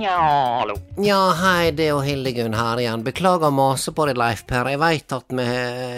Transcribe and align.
Ja, 0.00 0.58
hallo. 0.60 0.74
Ja, 0.96 1.32
hei, 1.36 1.70
det 1.76 1.84
er 1.84 1.90
jo 1.90 1.98
Hildegunn 2.00 2.54
her 2.56 2.80
igjen. 2.80 3.02
Beklager 3.04 3.50
å 3.50 3.52
mase 3.52 3.92
på 3.92 4.06
deg, 4.08 4.16
Leif 4.16 4.46
Per. 4.48 4.70
Jeg 4.72 4.80
veit 4.80 5.12
at 5.12 5.34
vi 5.36 5.44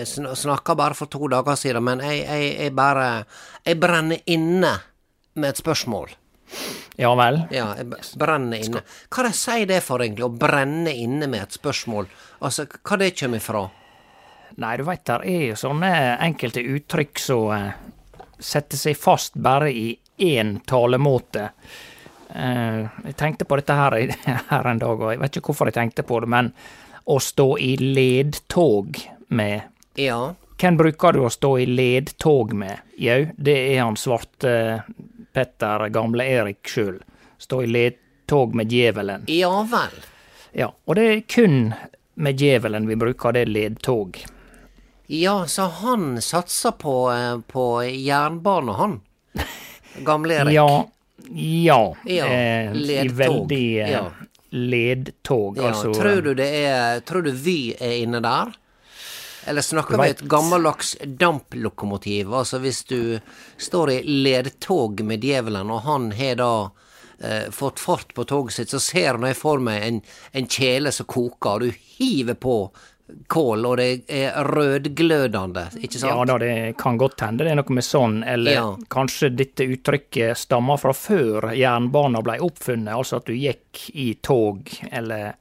sn 0.03 0.27
snakka 0.41 0.75
bare 0.75 0.97
for 0.98 1.11
to 1.12 1.28
dager 1.31 1.55
siden, 1.61 1.84
men 1.86 2.03
jeg, 2.03 2.25
jeg, 2.27 2.48
jeg 2.64 2.75
bare 2.75 3.06
Jeg 3.62 3.79
brenner 3.79 4.24
inne 4.27 4.73
med 5.39 5.48
et 5.52 5.61
spørsmål. 5.62 6.11
Ja 6.98 7.12
vel. 7.14 7.45
Ja, 7.55 7.68
jeg 7.79 7.92
brenner 8.18 8.64
inne. 8.64 8.83
Hva 9.07 9.29
de 9.29 9.33
sier 9.39 9.70
det 9.70 9.79
for, 9.86 10.02
egentlig? 10.02 10.27
Å 10.27 10.35
brenne 10.48 10.96
inne 10.98 11.30
med 11.30 11.46
et 11.46 11.61
spørsmål? 11.61 12.11
Altså, 12.42 12.67
hva 12.83 12.98
det 12.98 13.12
kommer 13.23 13.39
ifra? 13.39 13.62
Nei, 14.58 14.74
du 14.77 14.85
veit, 14.91 15.07
der 15.07 15.23
er 15.30 15.46
jo 15.52 15.62
sånne 15.62 15.92
enkelte 16.27 16.67
uttrykk 16.74 17.23
som 17.23 17.55
eh, 17.55 17.70
setter 18.42 18.83
seg 18.83 18.98
fast 18.98 19.39
bare 19.39 19.70
i 19.70 19.92
én 20.27 20.57
talemåte. 20.67 21.52
Eh, 22.34 22.86
jeg 23.04 23.16
tenkte 23.16 23.44
på 23.44 23.58
dette 23.60 23.76
her, 23.76 23.96
her 24.52 24.68
en 24.70 24.80
dag, 24.80 25.00
og 25.00 25.12
jeg 25.12 25.20
vet 25.20 25.36
ikke 25.36 25.52
hvorfor 25.52 25.68
jeg 25.70 25.78
tenkte 25.78 26.04
på 26.06 26.20
det, 26.24 26.30
men 26.32 26.52
å 27.04 27.18
stå 27.20 27.48
i 27.58 27.74
ledtog 27.76 29.00
med 29.28 29.68
Ja. 30.00 30.34
Hvem 30.62 30.76
bruker 30.78 31.16
du 31.16 31.24
å 31.26 31.32
stå 31.32 31.56
i 31.58 31.66
ledtog 31.66 32.52
med? 32.54 32.84
Jau, 33.02 33.24
det 33.36 33.56
er 33.72 33.80
han 33.82 33.96
svarte 33.98 34.52
Petter, 35.34 35.88
gamle 35.90 36.26
Erik 36.28 36.68
sjøl. 36.70 37.00
Stå 37.42 37.64
i 37.64 37.66
ledtog 37.66 38.54
med 38.54 38.70
djevelen. 38.70 39.24
Ja 39.26 39.64
vel. 39.66 39.96
Ja, 40.54 40.68
og 40.70 40.96
det 40.96 41.08
er 41.08 41.24
kun 41.26 41.72
med 42.14 42.38
djevelen 42.38 42.86
vi 42.86 42.96
bruker 43.00 43.34
det 43.34 43.48
ledtog. 43.50 44.20
Ja, 45.10 45.46
så 45.50 45.66
han 45.82 46.22
satser 46.22 46.76
på, 46.78 47.10
eh, 47.10 47.38
på 47.40 47.82
jernbane, 47.82 48.72
han. 48.78 49.00
Gamle 50.06 50.34
Erik. 50.34 50.54
Ja, 50.54 50.86
ja, 51.34 51.94
Ja, 52.06 52.26
eh, 52.26 52.72
i 52.76 53.08
veldig 53.08 53.66
eh, 53.80 53.90
ja. 53.92 54.02
ledtog, 54.50 55.56
Ja, 55.58 55.68
altså. 55.72 55.94
tror 55.94 56.22
du 56.22 56.34
det 56.34 56.48
er 56.64 57.00
Tror 57.00 57.22
du 57.22 57.30
Vy 57.30 57.74
er 57.80 58.02
inne 58.02 58.20
der? 58.20 58.52
Eller 59.46 59.62
snakker 59.62 59.98
vi 59.98 60.10
et 60.12 60.20
gammeldags 60.30 60.96
damplokomotiv? 61.02 62.30
Altså 62.34 62.60
hvis 62.62 62.84
du 62.86 63.18
står 63.58 63.90
i 63.90 64.02
ledtog 64.06 65.02
med 65.02 65.24
djevelen, 65.24 65.70
og 65.74 65.82
han 65.82 66.12
har 66.14 66.36
da 66.38 66.52
eh, 67.18 67.48
fått 67.50 67.82
fart 67.82 68.14
på 68.14 68.24
toget 68.24 68.54
sitt, 68.54 68.70
så 68.70 68.78
ser 68.78 69.18
jeg 69.18 69.36
for 69.38 69.58
meg 69.58 69.82
en, 69.82 69.98
en 70.32 70.46
kjele 70.46 70.92
som 70.94 71.08
koker, 71.10 71.56
og 71.56 71.60
du 71.66 71.72
hiver 71.98 72.38
på 72.38 72.56
kål, 73.28 73.67
og 73.67 73.77
det 73.80 74.05
er 74.08 74.33
rødglødende, 74.45 75.67
ikke 75.83 75.98
sant? 75.98 76.12
Ja 76.12 76.24
da, 76.24 76.39
det 76.39 76.77
kan 76.80 76.98
godt 77.00 77.20
hende 77.24 77.45
det 77.45 77.52
er 77.52 77.58
noe 77.61 77.74
med 77.77 77.84
sånn, 77.86 78.20
eller 78.28 78.52
Ja. 78.52 78.77
kanskje 78.89 79.30
dette 79.36 79.64
uttrykket 79.64 80.36
stammer 80.36 80.77
fra 80.80 80.92
før 80.92 81.50
jernbanen 81.56 82.23
ble 82.24 82.39
oppfunnet, 82.40 82.92
altså 82.95 83.17
at 83.20 83.27
du 83.27 83.33
gikk 83.34 83.90
i 83.95 84.14
tog, 84.23 84.68
eller 84.90 85.34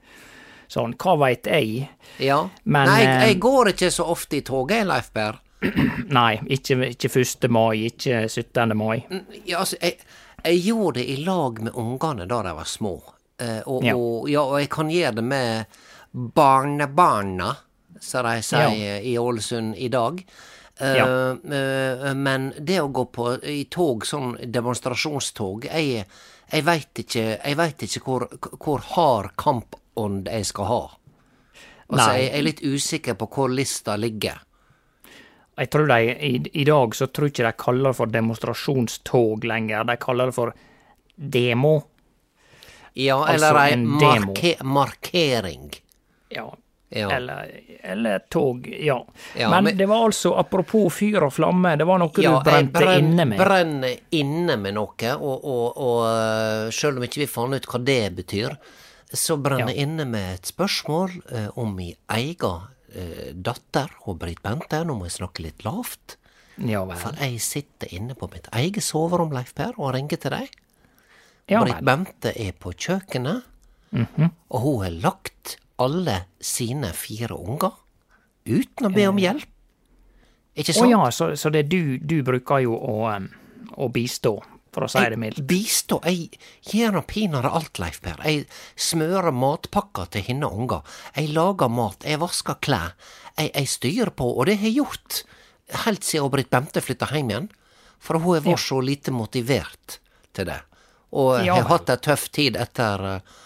sånn, 0.72 0.94
hva 0.96 1.18
veit 1.20 1.44
jeg? 1.48 1.90
Ja. 2.20 2.50
Men, 2.64 2.88
Nei, 2.88 3.00
jeg, 3.04 3.09
eh, 3.22 3.28
jeg 3.28 3.40
går 3.44 3.74
ikke 3.74 3.92
så 3.92 4.06
ofte 4.08 4.38
i 4.38 4.42
tog, 4.42 4.72
jeg, 4.72 4.86
Leif 4.88 5.12
Berr. 5.14 5.40
Nei, 6.09 6.40
ikke, 6.50 6.78
ikke 6.96 7.09
1. 7.22 7.50
mai, 7.53 7.86
ikke 7.92 8.24
17. 8.30 8.76
mai. 8.78 9.03
Ja, 9.46 9.59
altså, 9.59 9.78
jeg, 9.82 9.98
jeg 10.44 10.64
gjorde 10.66 11.00
det 11.00 11.09
i 11.09 11.18
lag 11.26 11.59
med 11.62 11.74
ungene 11.78 12.26
da 12.28 12.42
de 12.48 12.53
var 12.58 12.66
små. 12.66 12.96
Eh, 13.42 13.59
og, 13.68 13.84
Ja. 13.84 13.94
og, 13.96 14.30
ja, 14.30 14.42
og 14.42 14.59
jeg 14.59 14.70
kan 14.74 14.90
gjøre 14.90 15.16
det 15.16 15.24
med 15.24 15.66
barnebarna, 16.12 17.56
som 18.00 18.26
de 18.26 18.42
sier 18.44 19.02
i 19.06 19.18
Ålesund 19.20 19.76
i 19.78 19.88
dag. 19.90 20.24
Eh, 20.80 20.96
Ja. 20.98 21.06
eh, 21.32 22.14
men 22.14 22.54
det 22.60 22.80
å 22.82 22.92
gå 22.92 23.06
på 23.12 23.44
i 23.44 23.66
tog, 23.70 24.06
sånn 24.06 24.38
demonstrasjonstog 24.52 25.66
Jeg, 25.66 26.06
jeg 26.52 26.64
veit 26.66 26.94
ikke, 27.04 27.26
jeg 27.46 27.56
vet 27.58 27.84
ikke 27.86 28.02
hvor, 28.06 28.26
hvor 28.58 28.80
hard 28.96 29.36
kampånd 29.38 30.28
jeg 30.28 30.46
skal 30.46 30.66
ha. 30.66 30.82
Altså, 31.92 32.08
Nei. 32.08 32.18
jeg 32.24 32.34
er 32.40 32.42
litt 32.48 32.62
usikker 32.64 33.14
på 33.20 33.28
hvor 33.28 33.50
lista 33.52 33.96
ligger. 34.00 34.40
Jeg 35.58 35.70
tror 35.70 35.88
de, 35.88 36.00
i, 36.16 36.42
I 36.62 36.64
dag 36.66 36.96
så 36.96 37.08
tror 37.12 37.28
ikke 37.30 37.44
de 37.46 37.52
kaller 37.60 37.92
det 37.92 37.98
for 37.98 38.06
demonstrasjonstog 38.08 39.44
lenger, 39.46 39.84
de 39.86 39.98
kaller 39.98 40.32
det 40.32 40.34
for 40.36 40.54
demo. 41.16 41.84
Ja, 42.96 43.20
Altså 43.26 43.36
eller 43.36 43.60
ei 43.62 43.72
en 43.74 43.86
marke 43.88 44.56
markering. 44.64 45.70
Ja. 46.36 46.50
Ja. 46.92 47.08
Eller, 47.16 47.48
eller 47.88 48.20
tog, 48.30 48.66
ja. 48.68 48.98
Ja, 49.40 49.50
men, 49.50 49.64
men- 49.64 49.78
det 49.80 49.86
var 49.88 50.02
altså, 50.10 50.34
apropos 50.36 50.90
fyr 50.92 51.24
og 51.24 51.32
flamme, 51.32 51.78
det 51.80 51.86
var 51.88 52.02
noe 52.02 52.12
Ja, 52.20 52.34
du 52.42 52.50
brente 52.50 52.82
jeg 52.82 52.88
brenn- 52.90 53.06
inne 53.14 53.26
med. 53.30 53.40
brenner 53.40 53.94
inne 54.20 54.58
med 54.60 54.76
noe, 54.76 55.14
og, 55.16 55.46
og, 55.46 55.78
og 55.80 56.02
sjøl 56.68 56.76
selv 56.82 57.00
om 57.00 57.06
ikke 57.08 57.22
vi 57.24 57.28
fant 57.32 57.56
ut 57.56 57.70
hva 57.72 57.80
det 57.88 58.00
betyr, 58.18 58.58
så 59.08 59.38
brenner 59.40 59.72
jeg 59.72 59.86
inne 59.88 60.04
med 60.06 60.34
et 60.36 60.52
spørsmål 60.52 61.16
eh, 61.32 61.48
om 61.64 61.72
min 61.80 61.96
egen 62.18 62.68
eh, 62.92 63.32
datter, 63.40 63.88
hun 64.04 64.20
Britt 64.20 64.44
Bente. 64.44 64.84
Nå 64.84 64.98
må 65.00 65.08
jeg 65.08 65.16
snakke 65.22 65.48
litt 65.48 65.64
lavt. 65.64 66.18
Ja. 66.60 66.84
For 67.00 67.16
jeg 67.24 67.40
sitter 67.40 67.88
inne 67.96 68.20
på 68.20 68.28
mitt 68.36 68.52
eget 68.52 68.84
soverom, 68.84 69.32
Leif 69.32 69.56
Per, 69.56 69.72
og 69.80 69.94
ringer 69.96 70.20
til 70.20 70.36
deg. 70.36 70.52
Ja 71.56 71.64
Britt. 71.64 71.80
Bente 71.88 72.36
er 72.36 72.52
på 72.60 72.76
kjøkkenet, 72.76 73.48
og 73.96 74.60
hun 74.60 74.82
har 74.84 74.92
lagt 75.08 75.56
alle 75.82 76.18
sine 76.40 76.94
fire 76.98 77.38
unger 77.38 77.74
uten 78.46 78.88
å 78.88 78.94
be 78.94 79.08
om 79.10 79.20
hjelp. 79.22 79.50
Ikke 80.58 80.74
Å 80.74 80.82
sant? 80.82 80.92
ja, 80.92 81.04
så, 81.16 81.30
så 81.40 81.52
det 81.54 81.68
du, 81.72 81.96
du 81.98 82.20
bruker 82.28 82.64
jo 82.66 82.76
å, 82.76 82.96
å 83.80 83.88
bistå 83.94 84.36
for 84.72 84.86
å 84.86 84.90
si 84.92 85.04
det 85.12 85.20
mildt. 85.20 85.44
Bistå. 85.48 86.00
Jeg 86.08 86.40
gjør 86.72 87.02
pinadø 87.08 87.52
alt, 87.52 87.80
Leif 87.82 88.00
Per. 88.04 88.20
Jeg 88.24 88.46
smører 88.80 89.36
matpakker 89.36 90.10
til 90.16 90.26
henne 90.30 90.48
unger. 90.48 90.84
Jeg 91.16 91.32
lager 91.36 91.72
mat, 91.72 92.08
jeg 92.08 92.22
vasker 92.22 92.60
klær. 92.64 92.96
Jeg, 93.38 93.52
jeg 93.52 93.72
styrer 93.72 94.14
på, 94.16 94.30
og 94.32 94.48
det 94.48 94.60
har 94.62 94.70
jeg 94.70 94.80
gjort 94.80 95.22
helt 95.86 96.08
siden 96.08 96.32
Britt 96.32 96.52
Bente 96.52 96.84
flytta 96.84 97.10
hjem 97.12 97.32
igjen. 97.34 97.50
For 98.02 98.18
hun 98.18 98.42
vært 98.42 98.64
så 98.64 98.80
lite 98.82 99.14
motivert 99.14 100.00
til 100.34 100.48
det. 100.50 100.62
Og 101.12 101.44
Ja 101.44 101.60
har 101.60 101.68
hatt 101.70 101.92
ei 101.92 102.00
tøff 102.02 102.30
tid 102.34 102.56
etter 102.58 103.04
uh, 103.20 103.40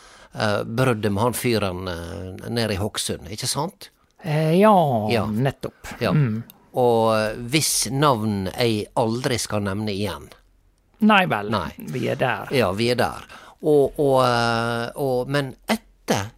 bruddet 0.66 1.12
med 1.14 1.24
han 1.24 1.34
fyren 1.38 1.88
uh, 1.88 2.50
nede 2.50 2.74
i 2.76 2.80
Hokksund, 2.82 3.30
ikke 3.32 3.48
sant? 3.48 3.90
Eh, 4.24 4.54
ja, 4.60 4.74
Ja. 5.14 5.26
nettopp. 5.32 5.88
Ja. 6.02 6.12
Og 6.76 7.08
uh, 7.14 7.38
hvis 7.52 7.88
navn 7.92 8.50
jeg 8.52 8.88
aldri 9.00 9.38
skal 9.40 9.64
nevne 9.64 9.94
igjen. 9.94 10.28
Nei 11.06 11.26
vel, 11.30 11.50
Nei. 11.52 11.70
vi 11.92 12.08
er 12.12 12.16
der. 12.20 12.52
Ja, 12.56 12.72
vi 12.76 12.90
er 12.92 12.96
der. 13.00 13.26
Og, 13.66 13.96
og, 14.00 14.20
eh, 14.26 14.90
og 15.02 15.28
Men 15.32 15.54
etter 15.68 16.30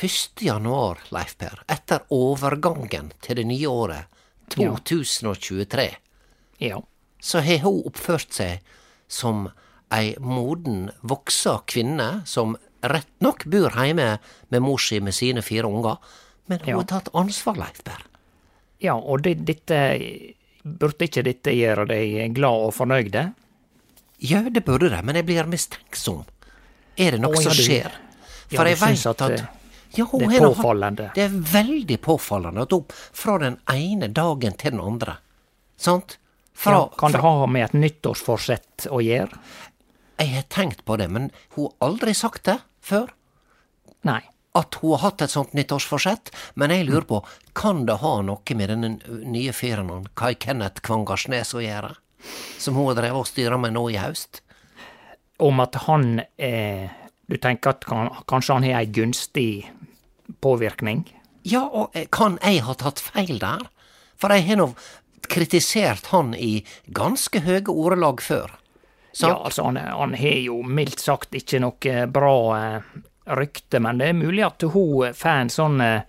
1. 0.00 0.40
januar, 0.44 0.98
Leif 1.14 1.36
Per, 1.38 1.60
etter 1.68 2.00
overgangen 2.14 3.12
til 3.22 3.36
det 3.40 3.44
nye 3.48 3.68
året, 3.70 4.04
2023, 4.54 5.88
Ja. 6.58 6.82
så 7.20 7.40
har 7.40 7.58
hun 7.58 7.82
oppført 7.86 8.32
seg 8.32 8.60
som 9.08 9.48
ei 9.92 10.14
moden, 10.20 10.90
voksa 11.02 11.60
kvinne 11.66 12.22
som 12.26 12.56
rett 12.90 13.10
nok 13.24 13.44
bor 13.50 13.70
hjemme 13.78 14.18
med 14.50 14.62
mor 14.62 14.78
si 14.82 15.00
med 15.00 15.14
sine 15.14 15.42
fire 15.42 15.68
unger, 15.68 15.96
men 16.48 16.58
hun 16.60 16.68
Ja. 16.68 16.76
har 16.76 16.84
tatt 16.84 17.08
ansvar, 17.14 17.56
Leif 17.56 17.82
Berr. 17.84 18.02
ja, 18.80 18.94
og 18.94 19.22
det, 19.22 19.44
dette 19.44 19.78
Burde 20.64 21.04
ikke 21.04 21.22
dette 21.22 21.52
gjøre 21.52 21.84
deg 21.86 22.32
glad 22.34 22.62
og 22.68 22.70
fornøyde? 22.72 23.34
Ja, 24.24 24.38
det 24.48 24.64
burde 24.64 24.88
det, 24.88 25.02
men 25.04 25.14
jeg 25.18 25.26
blir 25.26 25.44
mistenksom. 25.44 26.22
Er 26.96 27.10
det 27.12 27.20
noe 27.20 27.34
Å, 27.36 27.42
ja, 27.42 27.50
som 27.50 27.52
skjer? 27.52 27.90
For 28.48 28.64
ja, 28.64 28.70
jeg 28.72 28.78
veit 28.80 29.06
at 29.06 29.20
at 29.20 29.28
det- 29.28 29.48
ja, 29.98 30.06
det 30.06 30.22
er 30.22 30.40
har 30.40 30.54
påfallende. 30.54 31.10
Det 31.14 31.24
er 31.24 31.28
veldig 31.28 31.98
påfallende 32.00 32.62
at 32.62 32.70
hun 32.72 32.84
fra 33.12 33.36
den 33.38 33.58
ene 33.68 34.08
dagen 34.08 34.56
til 34.56 34.70
den 34.70 34.80
andre 34.80 35.18
Sant? 35.76 36.16
Fra, 36.54 36.88
kan 36.96 37.12
det 37.12 37.20
fra, 37.20 37.30
ha 37.40 37.46
med 37.46 37.64
et 37.64 37.72
nyttårsforsett 37.74 38.86
å 38.88 39.02
gjøre? 39.04 39.36
Jeg 40.18 40.28
har 40.34 40.42
tenkt 40.48 40.84
på 40.86 40.96
det, 40.96 41.10
men 41.10 41.30
hun 41.56 41.68
har 41.80 41.88
aldri 41.90 42.14
sagt 42.14 42.44
det 42.44 42.60
før. 42.84 43.12
Nei. 44.06 44.22
At 44.54 44.76
hun 44.78 44.94
har 44.94 45.02
hatt 45.08 45.24
et 45.24 45.32
sånt 45.32 45.54
nyttårsforsett. 45.58 46.30
Men 46.54 46.70
jeg 46.70 46.86
lurer 46.86 47.06
på, 47.08 47.20
kan 47.58 47.82
det 47.88 47.98
ha 48.04 48.14
noe 48.22 48.56
med 48.58 48.70
den 48.70 48.98
nye 49.32 49.54
fyren 49.56 50.06
Kai 50.14 50.36
Kenneth 50.38 50.84
Kvangarsnes 50.86 51.54
å 51.56 51.64
gjøre? 51.64 51.94
Som 52.62 52.78
hun 52.78 52.92
har 52.92 53.00
drevet 53.00 53.24
og 53.24 53.28
styra 53.28 53.58
med 53.60 53.74
nå 53.74 53.88
i 53.90 53.98
høst? 53.98 54.44
Om 55.42 55.58
at 55.64 55.80
han 55.88 56.20
eh, 56.38 56.86
Du 57.26 57.34
tenker 57.40 57.72
at 57.72 57.84
kan, 57.88 58.12
kanskje 58.30 58.54
han 58.54 58.66
har 58.68 58.82
ei 58.82 58.90
gunstig 58.94 59.64
påvirkning? 60.44 61.06
Ja, 61.42 61.64
og 61.64 61.96
kan 62.14 62.38
jeg 62.44 62.62
ha 62.64 62.76
tatt 62.78 63.00
feil 63.02 63.40
der? 63.40 63.64
For 64.20 64.32
jeg 64.32 64.46
har 64.46 64.60
nå 64.60 64.68
kritisert 65.28 66.12
han 66.12 66.34
i 66.36 66.62
ganske 66.94 67.42
høye 67.44 67.66
ordelag 67.72 68.22
før. 68.22 68.52
Sant? 69.14 69.30
Ja, 69.30 69.40
altså, 69.46 69.62
han, 69.68 69.76
han 69.78 70.14
har 70.18 70.38
jo 70.42 70.56
mildt 70.66 70.98
sagt 71.00 71.34
ikke 71.38 71.60
noe 71.62 72.06
bra 72.10 72.34
eh, 72.58 72.92
rykte, 73.38 73.78
men 73.80 73.98
det 74.02 74.08
er 74.10 74.16
mulig 74.18 74.42
at 74.44 74.62
hun 74.66 75.12
får 75.14 75.30
en 75.44 75.52
sånn 75.54 75.80
eh, 75.80 76.00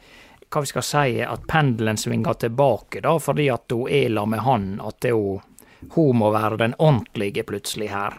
hva 0.50 0.62
vi 0.64 0.70
skal 0.72 0.86
si, 0.88 1.22
at 1.22 1.46
pendelen 1.52 1.98
svinger 2.02 2.34
tilbake, 2.40 3.02
da, 3.06 3.14
fordi 3.20 3.46
at 3.54 3.72
hun 3.76 3.90
er 3.92 4.10
la 4.10 4.24
med 4.26 4.40
han, 4.46 4.68
at 4.82 5.06
hun, 5.12 5.42
hun 5.94 6.18
må 6.18 6.30
være 6.34 6.58
den 6.64 6.74
ordentlige 6.80 7.44
plutselig 7.46 7.90
her. 7.94 8.18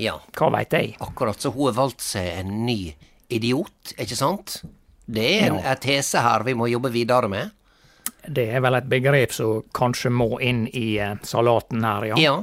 Ja, 0.00 0.16
Hva 0.34 0.48
veit 0.56 0.72
jeg? 0.74 0.96
akkurat 1.04 1.38
så 1.40 1.52
hun 1.54 1.68
har 1.68 1.76
valgt 1.76 2.02
seg 2.02 2.32
en 2.40 2.64
ny 2.66 2.94
idiot, 3.30 3.92
ikke 3.94 4.16
sant? 4.18 4.62
Det 5.06 5.26
er 5.36 5.46
en, 5.52 5.60
Ja. 5.62 5.74
tese 5.78 6.18
her 6.24 6.42
vi 6.48 6.54
må 6.58 6.66
jobbe 6.70 6.90
videre 6.90 7.28
med. 7.30 7.50
Det 8.26 8.48
er 8.56 8.60
vel 8.64 8.74
et 8.80 8.88
begrep 8.88 9.32
som 9.36 9.62
kanskje 9.76 10.10
må 10.10 10.40
inn 10.42 10.64
i 10.72 10.96
eh, 10.98 11.14
salaten 11.22 11.84
her, 11.84 12.08
ja. 12.14 12.16
Ja, 12.18 12.34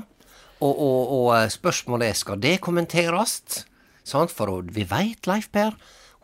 og, 0.61 0.71
og, 0.71 1.11
og 1.17 1.27
eh, 1.35 1.49
spørsmålet 1.51 2.11
er, 2.11 2.17
skal 2.17 2.39
det 2.41 2.59
kommenteres? 2.61 3.65
Sant? 4.07 4.33
For 4.33 4.61
vi 4.73 4.85
veit, 4.89 5.27
Leif 5.29 5.49
Per, 5.53 5.75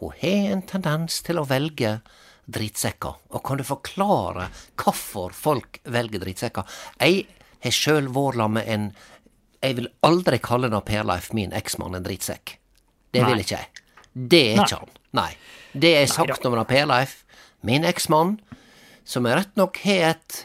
hun 0.01 0.15
har 0.21 0.53
en 0.53 0.63
tendens 0.69 1.21
til 1.25 1.41
å 1.41 1.47
velge 1.49 1.97
drittsekker. 2.47 3.17
Og 3.33 3.43
kan 3.45 3.59
du 3.59 3.65
forklare 3.67 4.49
hvorfor 4.79 5.35
folk 5.35 5.81
velger 5.89 6.23
drittsekker? 6.23 6.67
Jeg 7.01 7.25
har 7.65 7.75
sjøl 7.75 8.11
vært 8.13 8.51
med 8.53 8.67
en 8.67 8.89
Jeg 9.63 9.73
vil 9.79 9.87
aldri 10.05 10.37
kalle 10.37 10.69
da 10.69 10.83
Per 10.85 11.03
Leif, 11.03 11.31
min 11.33 11.51
eksmann, 11.51 11.95
en 11.97 12.05
drittsekk. 12.05 12.59
Det 13.11 13.23
vil 13.25 13.41
ikke 13.41 13.57
jeg. 13.57 13.85
Det 14.13 14.41
er 14.51 14.59
Nei. 14.59 14.65
ikke 14.67 14.77
han. 14.83 14.91
Nei. 15.17 15.31
Det 15.73 15.93
er 15.97 16.05
sagt 16.11 16.45
om 16.45 16.57
Per 16.69 16.85
Leif, 16.85 17.23
min 17.65 17.83
eksmann, 17.83 18.37
som 19.03 19.25
er 19.25 19.41
rett 19.41 19.57
nok 19.57 19.79
har 19.81 20.11
et 20.11 20.37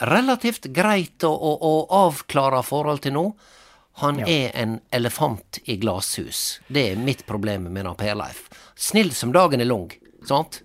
relativt 0.00 0.68
greit 0.76 1.24
å, 1.24 1.32
å, 1.32 1.52
å 1.56 1.74
avklare 2.06 2.62
forhold 2.66 3.04
til 3.06 3.16
nå. 3.16 3.26
Han 4.02 4.20
er 4.28 4.50
en 4.52 4.76
elefant 4.92 5.58
i 5.64 5.78
glasshus. 5.80 6.60
Det 6.68 6.90
er 6.92 7.00
mitt 7.00 7.24
problem 7.26 7.70
med 7.72 7.88
Per 7.96 8.16
Leif. 8.18 8.44
Snill 8.76 9.14
som 9.16 9.32
dagen 9.32 9.60
er 9.60 9.70
lang, 9.70 9.88
sant? 10.28 10.60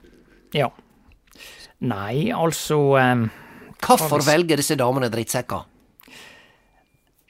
ja. 0.51 0.67
Nei, 1.81 2.29
altså 2.29 2.77
um, 2.99 3.23
Hvorfor 3.81 4.21
velger 4.21 4.59
disse 4.59 4.75
damene 4.77 5.07
drittsekker? 5.09 5.63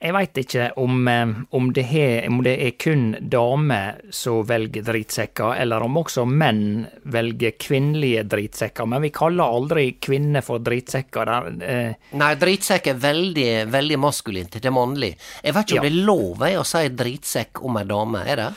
Jeg 0.01 0.15
veit 0.15 0.37
ikke 0.41 0.67
om, 0.81 1.07
eh, 1.07 1.33
om, 1.53 1.67
det 1.73 1.83
er, 1.93 2.25
om 2.25 2.39
det 2.41 2.55
er 2.65 2.71
kun 2.81 3.03
damer 3.29 3.99
som 4.09 4.41
velger 4.49 4.81
dritsekker, 4.87 5.53
eller 5.61 5.85
om 5.85 5.99
også 6.01 6.25
menn 6.25 6.87
velger 7.13 7.53
kvinnelige 7.61 8.23
dritsekker. 8.31 8.89
Men 8.89 9.05
vi 9.05 9.11
kaller 9.13 9.45
aldri 9.59 9.85
kvinner 10.01 10.41
for 10.41 10.63
dritsekker. 10.65 11.29
Der, 11.29 11.51
eh, 11.69 12.15
Nei, 12.17 12.31
drittsekk 12.41 12.87
er 12.87 13.01
veldig, 13.03 13.49
veldig 13.69 13.99
maskulint. 14.01 14.57
Det 14.57 14.65
er 14.65 14.73
mannlig. 14.73 15.15
Jeg 15.43 15.53
vet 15.53 15.67
ikke 15.67 15.79
om 15.79 15.83
Ja. 15.83 15.89
det 15.89 15.91
er 15.91 16.05
lov 16.05 16.47
å 16.49 16.65
si 16.65 16.87
dritsekk 16.89 17.61
om 17.63 17.77
ei 17.77 17.83
dame, 17.83 18.25
er 18.25 18.35
det? 18.35 18.53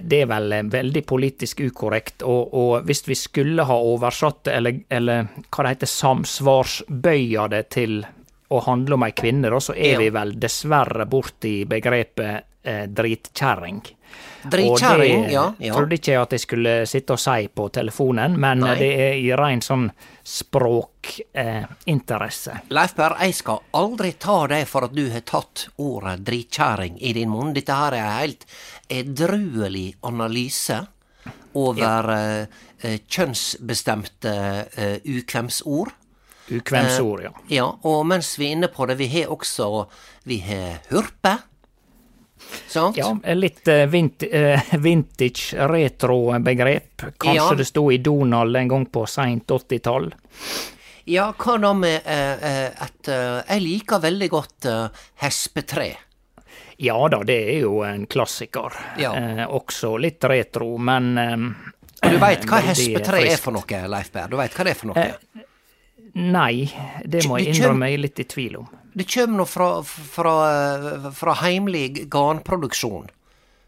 det 0.00 0.22
er 0.22 0.26
vel 0.30 0.52
eh, 0.52 0.62
veldig 0.62 1.02
politisk 1.06 1.60
ukorrekt. 1.60 2.22
Og, 2.22 2.54
og 2.54 2.88
hvis 2.88 3.04
vi 3.06 3.14
skulle 3.18 3.66
ha 3.68 3.76
oversatt 3.76 4.44
det, 4.48 4.56
eller, 4.58 4.80
eller 4.90 5.28
hva 5.50 5.66
det 5.66 5.76
heter, 5.76 5.92
samsvarsbøya 5.92 7.48
det 7.52 7.62
til 7.74 8.02
å 8.52 8.60
handle 8.66 8.94
om 8.98 9.02
ei 9.08 9.12
kvinne, 9.16 9.48
da, 9.50 9.58
så 9.60 9.72
er 9.74 9.92
Ja. 9.96 9.98
vi 10.04 10.10
vel 10.14 10.34
dessverre 10.40 11.06
borti 11.08 11.64
begrepet 11.68 12.44
eh, 12.64 12.84
dritkjerring. 12.86 13.80
Dritkjerring, 14.52 15.18
Og 15.22 15.24
det 15.26 15.32
ja, 15.32 15.44
ja. 15.58 15.72
trodde 15.74 15.94
ikke 15.96 16.12
jeg 16.12 16.20
at 16.20 16.32
jeg 16.36 16.40
skulle 16.42 16.72
sitte 16.90 17.12
og 17.14 17.20
si 17.22 17.48
på 17.48 17.68
telefonen, 17.72 18.34
men 18.38 18.58
Nei. 18.60 18.74
det 18.78 18.90
er 19.00 19.14
i 19.16 19.30
rein 19.38 19.60
sånn 19.64 19.86
språkinteresse. 21.32 22.56
Leif 22.74 22.94
Per, 22.98 23.14
jeg 23.24 23.34
skal 23.38 23.60
aldri 23.78 24.12
ta 24.20 24.46
deg 24.50 24.66
for 24.68 24.84
at 24.88 24.94
du 24.96 25.04
har 25.12 25.24
tatt 25.28 25.66
ordet 25.82 26.18
dritkjerring 26.26 26.98
i 27.00 27.12
din 27.16 27.30
munn. 27.32 27.54
Dette 27.56 27.72
her 27.78 27.92
er 27.96 28.04
en 28.04 28.18
helt 28.20 28.44
edruelig 28.92 29.94
analyse 30.02 30.78
over 31.54 32.10
ja. 32.12 32.46
eh, 32.82 32.98
kjønnsbestemte 33.08 34.32
eh, 34.76 34.96
ukvemsord. 35.18 35.90
Ukvemsord, 36.50 37.22
ja. 37.22 37.32
Ja, 37.48 37.68
og 37.82 38.06
mens 38.06 38.34
vi 38.38 38.48
er 38.50 38.56
inne 38.56 38.68
på 38.72 38.86
det, 38.86 38.98
vi 38.98 39.08
har 39.08 39.30
også 39.32 39.86
Vi 40.24 40.38
har 40.46 40.80
hurpe. 40.90 41.36
Sant? 42.66 42.96
Ja, 42.96 43.12
litt 43.34 43.68
eh, 43.68 43.94
eh, 43.94 44.76
vintage 44.78 45.54
retro-begrep. 45.68 47.04
Kanskje 47.18 47.36
Ja. 47.36 47.54
det 47.54 47.64
sto 47.64 47.90
i 47.92 47.98
Donald 47.98 48.56
en 48.56 48.68
gang 48.68 48.86
på 48.86 49.06
seint 49.06 49.46
80-tall. 49.46 50.12
Ja, 51.04 51.32
hva 51.38 51.58
da 51.58 51.72
med 51.74 52.02
eh, 52.06 52.44
eh, 52.46 52.70
at 52.78 53.08
eh, 53.08 53.42
Jeg 53.48 53.62
liker 53.62 54.02
veldig 54.02 54.28
godt 54.30 54.66
eh, 54.70 55.04
hespetre. 55.22 55.92
Ja 56.82 56.96
da, 57.08 57.22
det 57.26 57.38
er 57.54 57.60
jo 57.62 57.82
en 57.86 58.06
klassiker. 58.10 58.74
Ja. 58.98 59.14
Eh, 59.14 59.44
også 59.46 59.96
litt 60.02 60.24
retro, 60.24 60.76
men 60.78 61.18
eh, 61.18 61.36
du 62.10 62.18
veit 62.18 62.46
hva 62.50 62.58
hespetre 62.66 63.22
er 63.22 63.38
for 63.38 63.54
noe, 63.54 63.82
Leif 63.88 64.10
Berr? 64.14 64.30
Du 64.30 64.36
veit 64.40 64.54
hva 64.56 64.66
det 64.66 64.74
er 64.74 64.78
for 64.80 64.90
noe? 64.90 65.08
Nei, 66.14 66.68
det 67.08 67.24
må 67.28 67.38
jeg 67.40 67.54
innrømme 67.56 67.88
jeg 67.88 67.98
er 67.98 68.02
litt 68.04 68.20
i 68.20 68.24
tvil 68.28 68.56
om. 68.60 68.68
Det 68.92 69.06
kjem 69.08 69.38
nå 69.38 69.46
fra, 69.48 69.68
fra, 69.82 70.32
fra 71.16 71.34
heimlig 71.40 72.04
garnproduksjon. 72.12 73.06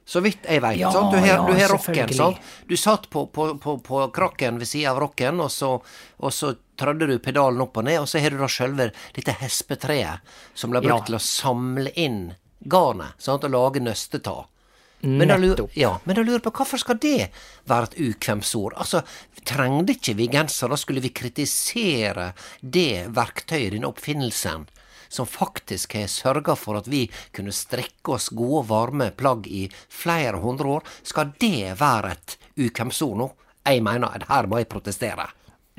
Så 0.05 0.21
vidt 0.21 0.45
jeg 0.45 0.61
veit. 0.61 0.77
Ja? 0.83 0.91
Du 0.93 1.17
har, 1.17 1.27
ja, 1.27 1.37
du 1.49 1.55
har 1.57 1.71
rocken, 1.73 2.11
sant? 2.13 2.37
Du 2.69 2.77
satt 2.77 3.07
på, 3.11 3.23
på, 3.33 3.55
på, 3.57 3.79
på 3.81 4.03
krakken 4.13 4.59
ved 4.61 4.69
sida 4.69 4.91
av 4.93 5.01
rocken, 5.01 5.41
og 5.41 5.49
så, 5.51 5.71
og 6.21 6.33
så 6.37 6.53
trødde 6.77 7.09
du 7.09 7.15
pedalen 7.25 7.65
opp 7.65 7.81
og 7.81 7.87
ned, 7.89 8.03
og 8.03 8.09
så 8.11 8.21
har 8.21 8.35
du 8.35 8.37
da 8.43 8.49
sjølve 8.53 8.91
dette 9.17 9.33
hespetreet 9.41 10.21
som 10.53 10.75
ble 10.75 10.83
brukt 10.85 11.07
Ja. 11.07 11.07
til 11.09 11.17
å 11.17 11.23
samle 11.25 11.95
inn 11.97 12.35
garnet, 12.61 13.17
sant, 13.17 13.49
og 13.49 13.55
lage 13.57 13.81
nøstetau. 13.81 14.45
Men 15.04 15.28
da, 15.28 15.37
lurer, 15.37 15.66
ja, 15.76 15.92
men 16.04 16.16
da 16.16 16.23
lurer 16.25 16.38
jeg 16.38 16.46
på 16.46 16.54
hvorfor 16.58 16.80
skal 16.80 16.99
det 17.02 17.28
være 17.68 17.90
et 17.90 17.99
ukvemsord? 18.08 18.76
Altså, 18.80 19.02
trengte 19.44 19.96
ikke 19.99 20.16
vi 20.16 20.28
genser, 20.32 20.73
da 20.73 20.78
skulle 20.80 21.02
vi 21.04 21.12
kritisere 21.12 22.30
det 22.61 23.11
verktøyet, 23.14 23.75
denne 23.75 23.90
oppfinnelsen, 23.90 24.66
som 25.12 25.28
faktisk 25.28 25.94
har 25.99 26.08
sørga 26.11 26.56
for 26.58 26.80
at 26.80 26.88
vi 26.90 27.04
kunne 27.37 27.52
strekke 27.54 28.16
oss 28.16 28.30
gode, 28.34 28.64
varme 28.70 29.11
plagg 29.14 29.46
i 29.46 29.66
flere 29.92 30.40
hundre 30.42 30.78
år, 30.78 30.92
skal 31.04 31.34
det 31.40 31.76
være 31.80 32.14
et 32.16 32.37
ukvemsord 32.66 33.18
nå? 33.20 33.30
Jeg 33.64 33.80
mener 33.84 34.12
at 34.12 34.28
her 34.28 34.49
må 34.49 34.61
jeg 34.61 34.68
protestere. 34.73 35.28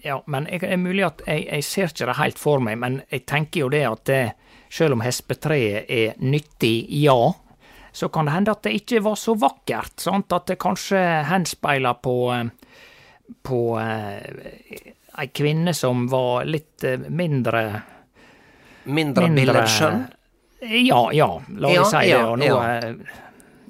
Ja, 0.05 0.19
men 0.29 0.45
det 0.45 0.67
er 0.67 0.77
mulig 0.77 1.05
at 1.05 1.21
jeg, 1.25 1.47
jeg, 1.49 1.65
ser 1.65 1.89
ikke 1.89 2.09
det 2.09 2.17
helt 2.19 2.39
for 2.41 2.61
meg, 2.61 2.77
men 2.81 2.99
jeg 3.09 3.25
tenker 3.29 3.65
jo 3.65 3.69
det 3.73 3.83
at 3.87 4.05
det, 4.09 4.23
selv 4.69 4.97
om 4.97 5.03
hespetreet 5.05 5.89
er 5.89 6.17
nyttig, 6.21 6.85
ja, 7.01 7.33
så 7.95 8.09
kan 8.09 8.27
det 8.27 8.33
hende 8.35 8.51
at 8.51 8.63
det 8.67 8.73
ikke 8.75 8.99
var 9.05 9.15
så 9.15 9.37
vakkert. 9.39 9.93
Sant? 10.03 10.33
At 10.35 10.49
det 10.51 10.57
kanskje 10.59 10.99
henspeiler 11.29 11.95
på, 12.03 12.15
på 13.47 13.59
eh, 13.79 14.89
ei 15.15 15.29
kvinne 15.31 15.71
som 15.73 16.03
var 16.11 16.43
litt 16.43 16.83
eh, 16.83 16.99
mindre 17.07 17.61
Mindre, 18.85 19.23
mindre 19.25 19.39
billedskjønn? 19.39 20.03
Ja, 20.85 20.99
ja, 21.15 21.29
la 21.57 21.71
oss 21.71 21.77
ja, 21.77 21.85
si 21.89 22.01
det. 22.03 22.09
Ja, 22.11 22.19
og 22.29 22.35
nå, 22.37 22.49
ja. 22.51 22.91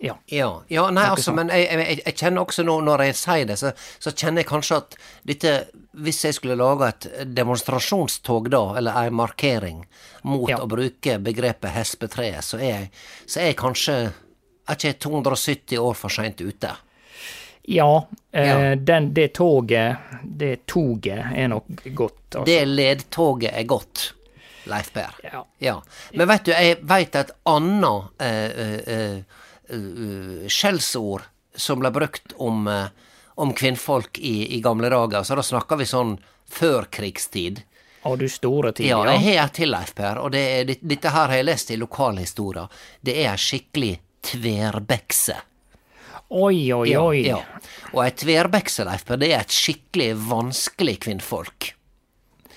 Ja. 0.02 0.18
ja. 0.26 0.50
ja 0.68 0.90
nei, 0.92 1.06
altså, 1.14 1.32
men 1.38 1.54
jeg, 1.54 1.70
jeg, 1.70 2.02
jeg, 2.02 2.16
kjenner 2.18 2.44
også 2.44 2.66
nå, 2.68 2.80
når 2.84 3.06
jeg 3.08 3.18
sier 3.22 3.48
det, 3.48 3.60
så, 3.62 3.72
så, 3.78 4.12
kjenner 4.12 4.44
jeg 4.44 4.50
kanskje 4.50 4.82
at 4.82 4.98
dette 5.30 5.54
Hvis 5.96 6.26
jeg 6.26 6.36
skulle 6.38 6.58
lage 6.60 6.90
et 6.90 7.08
demonstrasjonstog 7.36 8.50
da, 8.52 8.64
eller 8.80 8.98
ei 9.04 9.12
markering 9.16 9.84
mot 10.28 10.50
ja. 10.50 10.60
å 10.64 10.68
bruke 10.68 11.20
begrepet 11.24 11.72
hespetreet, 11.76 12.44
så 12.44 12.60
er 12.60 12.72
jeg, 12.72 12.90
så 13.26 13.42
er 13.42 13.52
jeg 13.52 13.60
kanskje 13.62 13.98
Er 14.66 14.80
ikke 14.80 14.98
270 15.06 15.78
år 15.78 15.94
for 15.94 16.10
seint 16.10 16.42
ute? 16.42 16.72
Ja, 17.70 18.08
eh, 18.32 18.72
den, 18.78 19.12
det 19.14 19.28
toget 19.38 19.98
Det 20.24 20.66
toget 20.66 21.32
er 21.36 21.48
nok 21.48 21.68
godt. 21.86 22.36
Altså. 22.36 22.46
Det 22.46 22.66
ledtoget 22.66 23.54
er 23.54 23.64
godt. 23.64 24.14
Leif 24.66 24.92
Per. 24.94 25.16
Ja. 25.24 25.46
ja. 25.62 25.76
Men 26.14 26.28
veit 26.30 26.46
du, 26.46 26.52
jeg 26.52 26.80
veit 26.82 27.16
et 27.16 27.32
annet 27.46 28.22
eh, 28.22 28.66
eh, 28.66 29.18
eh 29.70 30.50
skjellsord 30.50 31.26
som 31.56 31.80
ble 31.82 31.92
brukt 31.94 32.36
om, 32.42 32.68
uh, 32.68 32.90
om 33.36 33.54
kvinnfolk 33.54 34.20
i, 34.20 34.56
i, 34.56 34.62
gamle 34.62 34.90
dager. 34.90 35.24
Så 35.24 35.36
da 35.36 35.44
snakker 35.44 35.80
vi 35.80 35.88
sånn 35.90 36.16
førkrigstid. 36.52 37.64
Og 38.06 38.20
du 38.22 38.28
store 38.30 38.72
tid, 38.76 38.92
ja. 38.92 39.02
ja. 39.08 39.16
Jeg 39.18 39.40
har 39.40 39.48
et 39.50 39.58
til, 39.58 39.72
Leif 39.74 39.96
Per, 39.98 40.22
og 40.22 40.32
det 40.36 40.44
er, 40.60 40.76
dette 40.78 41.12
her 41.12 41.32
har 41.32 41.40
jeg 41.40 41.48
lest 41.48 41.74
i 41.74 41.80
lokalhistoria. 41.82 42.68
Det 43.02 43.16
er 43.24 43.32
ei 43.34 43.42
skikkelig 43.42 43.94
tverbekse. 44.30 45.40
Oi, 46.36 46.74
oi, 46.74 46.92
oi. 46.98 47.24
Ja, 47.26 47.40
ja. 47.42 47.64
Og 47.94 48.04
ei 48.06 48.12
tverbekse, 48.18 48.86
Leif 48.88 49.08
Per, 49.08 49.20
det 49.22 49.32
er 49.34 49.42
et 49.42 49.58
skikkelig 49.58 50.14
vanskelig 50.30 51.00
kvinnfolk. 51.08 51.72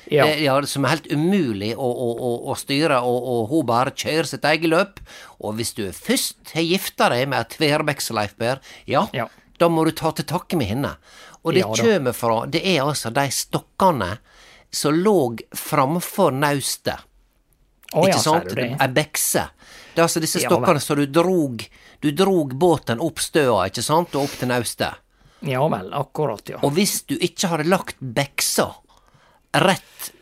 Ja. 0.08 0.24
Det, 0.24 0.38
ja, 0.40 0.54
som 0.64 0.86
er 0.86 0.94
helt 0.94 1.08
umulig 1.12 1.74
å, 1.76 1.84
å, 1.84 2.12
å, 2.24 2.30
å 2.48 2.54
styre, 2.56 3.00
og, 3.04 3.18
og, 3.18 3.42
hun 3.50 3.66
bare 3.68 3.92
kjører 3.92 4.28
sitt 4.30 4.46
eget 4.48 4.72
løp. 4.72 5.02
Og 5.44 5.58
hvis 5.58 5.74
du 5.76 5.84
først 5.92 6.54
har 6.54 6.64
gifta 6.64 7.10
deg 7.12 7.28
med 7.28 7.58
ei 7.60 8.28
Per, 8.38 8.62
ja, 8.88 9.04
ja, 9.12 9.28
da 9.58 9.68
må 9.68 9.84
du 9.84 9.92
ta 9.96 10.12
til 10.14 10.26
takke 10.28 10.58
med 10.58 10.70
henne. 10.70 10.94
Og 11.42 11.54
det 11.54 11.64
ja, 11.64 11.74
kjem 11.74 12.10
fra 12.14 12.44
Det 12.50 12.62
er 12.66 12.82
altså 12.84 13.10
de 13.14 13.26
stokkene 13.32 14.16
som 14.70 14.94
låg 14.94 15.42
framfor 15.56 16.34
naustet. 16.34 17.04
Oh, 17.94 18.04
ikke 18.04 18.18
ja, 18.18 18.22
sant? 18.22 18.52
Ei 18.58 18.88
bekse. 18.92 19.46
Det 19.94 20.02
er 20.02 20.06
altså 20.06 20.20
disse 20.20 20.42
stokkene 20.44 20.80
som 20.82 20.98
du 20.98 21.06
drog 21.08 21.62
Du 22.04 22.10
drog 22.12 22.52
båten 22.54 23.00
opp 23.00 23.18
støa, 23.18 23.64
ikke 23.66 23.82
sant, 23.82 24.14
og 24.14 24.28
opp 24.28 24.36
til 24.38 24.50
naustet. 24.52 25.00
Ja 25.46 25.62
vel, 25.70 25.88
akkurat, 25.94 26.42
ja. 26.50 26.60
Og 26.66 26.74
hvis 26.74 27.00
du 27.06 27.14
ikke 27.14 27.50
hadde 27.52 27.66
lagt 27.70 27.98
beksa 27.98 28.68
rett 29.58 30.12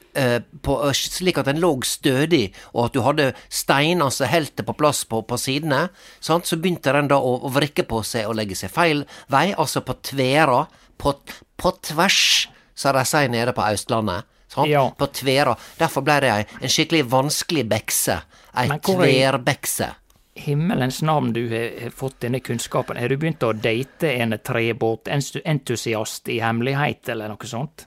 på, 0.62 0.76
slik 0.96 1.40
at 1.40 1.48
den 1.50 1.60
lå 1.62 1.72
stødig, 1.86 2.50
og 2.74 2.86
at 2.86 2.96
du 2.96 3.02
hadde 3.04 3.26
steiner 3.48 4.12
som 4.14 4.30
holdt 4.30 4.56
det 4.60 4.66
på 4.68 4.76
plass 4.78 5.04
på, 5.08 5.22
på 5.28 5.38
sidene, 5.40 5.86
sant? 6.20 6.46
så 6.46 6.58
begynte 6.60 6.94
den 6.96 7.10
da 7.12 7.18
å, 7.20 7.36
å, 7.46 7.52
vrikke 7.52 7.86
på 7.88 8.02
seg 8.06 8.30
og 8.30 8.38
legge 8.38 8.58
seg 8.58 8.72
feil 8.72 9.04
vei, 9.32 9.50
altså 9.52 9.84
på 9.86 9.98
tvera, 10.12 10.64
på, 10.96 11.14
på 11.56 11.74
tvers, 11.90 12.48
som 12.76 12.96
de 12.96 13.04
sier 13.08 13.30
nede 13.32 13.56
på 13.56 13.66
Østlandet. 13.66 14.32
Ja. 14.64 14.86
På 14.96 15.10
tvera. 15.12 15.52
Derfor 15.76 16.04
ble 16.06 16.16
det 16.22 16.32
en 16.32 16.70
skikkelig 16.72 17.02
vanskelig 17.12 17.66
bekse. 17.68 18.20
Ei 18.56 18.70
tverbekse 18.80 19.90
himmelens 20.36 21.02
navn 21.02 21.32
du 21.32 21.48
har 21.48 21.90
fått 21.90 22.20
denne 22.20 22.40
kunnskapen? 22.40 22.96
Har 22.96 23.08
du 23.08 23.16
begynt 23.16 23.42
å 23.42 23.52
date 23.52 24.12
en 24.20 24.36
trebåtentusiast 24.36 26.28
i 26.32 26.40
hemmelighet, 26.44 27.08
eller 27.12 27.32
noe 27.32 27.48
sånt? 27.48 27.86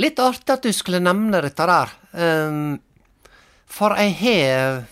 Litt 0.00 0.20
artig 0.22 0.54
at 0.54 0.64
du 0.64 0.72
skulle 0.72 1.02
nevne 1.02 1.42
dette 1.44 1.66
der. 1.68 1.92
Um, 2.16 2.80
for 3.72 3.96
jeg 4.00 4.18
har 4.22 4.82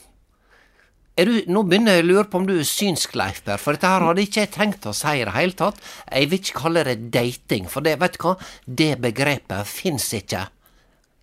Nå 1.20 1.60
begynner 1.68 1.98
jeg 1.98 2.04
å 2.04 2.06
lure 2.06 2.22
på 2.32 2.38
om 2.40 2.46
du 2.48 2.54
er 2.54 2.64
synsk, 2.64 3.12
Leif 3.18 3.42
Per, 3.44 3.58
for 3.60 3.76
dette 3.76 3.88
her 3.90 4.06
hadde 4.06 4.22
ikke 4.24 4.40
jeg 4.40 4.50
tenkt 4.54 4.86
å 4.88 4.94
si 4.96 5.18
i 5.18 5.24
det 5.26 5.34
hele 5.34 5.52
tatt. 5.58 5.76
Jeg 6.06 6.30
vil 6.30 6.40
ikke 6.40 6.60
kalle 6.62 6.84
det 6.86 6.94
dating, 7.12 7.66
for 7.68 7.84
det, 7.84 7.98
vet 8.00 8.16
du 8.16 8.22
hva, 8.24 8.32
det 8.64 8.94
begrepet 9.04 9.68
fins 9.68 10.06
ikke 10.16 10.46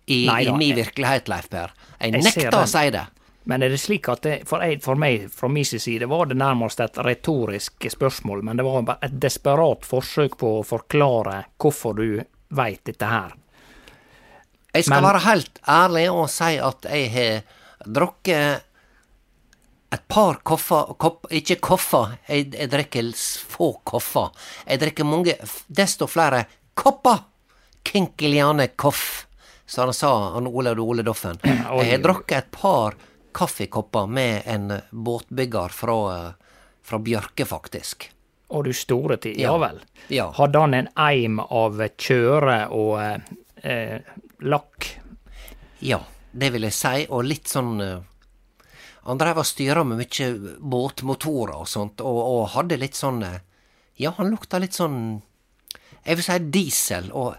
i, 0.06 0.20
i 0.28 0.52
min 0.54 0.76
virkelighet, 0.78 1.26
Leif 1.32 1.48
Per. 1.50 1.74
Jeg, 1.96 2.12
jeg 2.14 2.26
nekter 2.28 2.60
å 2.60 2.68
si 2.70 2.84
det. 2.94 3.02
Men 3.48 3.64
er 3.64 3.72
det 3.72 3.80
slik 3.80 4.06
at 4.12 4.22
det, 4.22 4.36
for, 4.46 4.62
jeg, 4.62 4.78
for, 4.84 5.00
meg, 5.00 5.26
fra 5.32 5.48
min 5.50 5.66
side, 5.66 6.06
var 6.06 6.28
det 6.28 6.36
nærmest 6.38 6.82
et 6.84 7.02
retorisk 7.02 7.88
spørsmål, 7.90 8.44
men 8.44 8.60
det 8.60 8.66
var 8.68 8.98
et 9.00 9.18
desperat 9.18 9.88
forsøk 9.88 10.36
på 10.38 10.58
å 10.60 10.64
forklare 10.68 11.40
hvorfor 11.56 11.96
du 11.98 12.20
veit 12.54 12.84
dette 12.86 13.08
her. 13.08 13.32
Jeg 14.72 14.84
skal 14.84 15.02
Men, 15.02 15.08
være 15.08 15.24
helt 15.24 15.60
ærlig 15.68 16.06
og 16.12 16.26
si 16.30 16.56
at 16.60 16.88
jeg 16.90 17.12
har 17.14 17.38
drukket 17.88 18.64
et 19.90 20.08
par 20.08 20.40
koffer 20.44 20.92
kopp, 21.00 21.26
Ikke 21.32 21.56
koffer, 21.64 22.18
jeg, 22.28 22.50
jeg 22.52 22.70
drikker 22.70 23.12
få 23.48 23.72
koffer. 23.88 24.28
Jeg 24.66 24.82
drikker 24.82 25.08
mange, 25.08 25.38
desto 25.66 26.08
flere 26.10 26.44
kopper. 26.76 27.24
Kinkeliane 27.88 28.66
koff, 28.76 29.26
som 29.64 29.88
han 29.88 29.96
sa, 29.96 30.10
han 30.34 30.46
Ole 30.46 30.74
Ole 30.76 31.02
Doffen. 31.06 31.38
Jeg 31.40 31.62
har 31.64 32.02
drukket 32.04 32.36
et 32.36 32.50
par 32.52 32.98
kaffekopper 33.32 34.06
med 34.06 34.42
en 34.44 34.74
båtbygger 34.90 35.72
fra, 35.72 35.96
fra 36.84 36.98
Bjørke, 36.98 37.46
faktisk. 37.48 38.10
Og 38.48 38.64
du 38.64 38.72
store 38.76 39.16
tid, 39.16 39.38
ja, 39.40 39.52
ja 39.52 39.56
vel. 39.62 39.80
Ja. 40.12 40.28
Hadde 40.36 40.60
han 40.60 40.76
en 40.76 40.88
eim 41.00 41.40
av 41.40 41.80
kjøre 41.96 42.58
og 42.76 42.98
eh, 43.62 44.00
lakk. 44.40 44.88
Ja, 45.78 46.02
det 46.32 46.52
vil 46.54 46.66
jeg 46.68 46.76
si, 46.76 47.06
og 47.10 47.26
litt 47.26 47.50
sånn 47.50 47.78
uh, 47.80 48.00
Han 49.06 49.20
dreiv 49.20 49.40
og 49.40 49.46
styra 49.46 49.84
med 49.86 50.00
mye 50.02 50.56
båtmotorer 50.58 51.54
og 51.62 51.68
sånt, 51.70 52.02
og, 52.04 52.18
og 52.18 52.50
hadde 52.56 52.80
litt 52.80 52.98
sånn 52.98 53.22
uh, 53.24 53.38
Ja, 53.98 54.12
han 54.18 54.32
lukta 54.32 54.60
litt 54.62 54.76
sånn 54.76 55.20
Jeg 56.04 56.18
vil 56.18 56.26
si 56.26 56.38
diesel, 56.54 57.10
og 57.14 57.36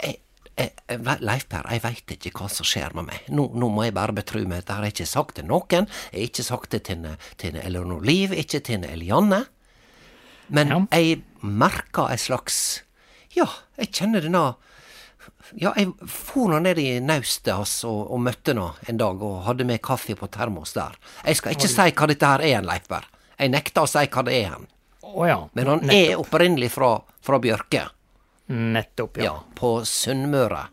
jeg, 0.00 0.18
jeg, 0.56 0.72
Leif 1.20 1.46
Per, 1.52 1.68
jeg 1.70 1.84
veit 1.84 2.16
ikke 2.16 2.34
hva 2.40 2.48
som 2.52 2.66
skjer 2.66 2.96
med 2.96 3.08
meg. 3.10 3.28
Nå, 3.30 3.50
nå 3.54 3.68
må 3.70 3.84
jeg 3.86 3.94
bare 3.94 4.14
betru 4.16 4.40
meg. 4.42 4.62
Dette 4.62 4.74
har 4.78 4.86
jeg 4.86 4.96
ikke 4.96 5.06
sagt 5.10 5.36
til 5.38 5.46
noen. 5.46 5.86
Jeg 6.10 6.16
har 6.16 6.26
ikke 6.26 6.46
sagt 6.46 6.72
det 6.74 6.80
til, 6.88 7.04
til 7.38 7.58
Eleanor 7.62 8.02
Liv, 8.06 8.34
ikke 8.34 8.60
til 8.66 8.86
Elianne. 8.88 9.44
Men 10.48 10.72
ja. 10.72 10.80
jeg 10.96 11.20
merker 11.44 12.08
ei 12.10 12.18
slags 12.20 12.82
Ja, 13.36 13.46
jeg 13.78 13.92
kjenner 13.94 14.24
denne 14.24 14.46
ja, 15.54 15.72
jeg 15.76 15.92
for 16.10 16.52
nå 16.52 16.60
ned 16.64 16.78
i 16.82 16.88
naustet 17.04 17.54
hans 17.54 17.76
og, 17.88 18.00
og 18.12 18.22
møtte 18.24 18.54
nå 18.56 18.70
en 18.88 19.00
dag, 19.00 19.22
og 19.22 19.44
hadde 19.46 19.66
med 19.68 19.82
kaffe 19.84 20.16
på 20.18 20.30
termos 20.32 20.74
der. 20.76 20.96
Jeg 21.24 21.40
skal 21.40 21.56
ikke 21.56 21.68
Oi. 21.68 21.74
si 21.74 21.94
hva 22.00 22.10
dette 22.10 22.32
her 22.32 22.44
er, 22.48 22.64
Leifberg. 22.66 23.14
Jeg 23.38 23.52
nekter 23.54 23.86
å 23.86 23.90
si 23.90 24.04
hva 24.06 24.24
det 24.26 24.40
er. 24.40 24.56
Oh, 25.08 25.22
ja. 25.28 25.38
Men 25.52 25.70
han 25.72 25.84
Nettopp. 25.86 25.98
er 25.98 26.22
opprinnelig 26.24 26.72
fra, 26.74 26.90
fra 27.24 27.38
Bjørke. 27.42 27.84
Nettopp, 28.48 29.20
ja. 29.22 29.24
ja 29.24 29.36
på 29.54 29.78
Sunnmøre. 29.84 30.64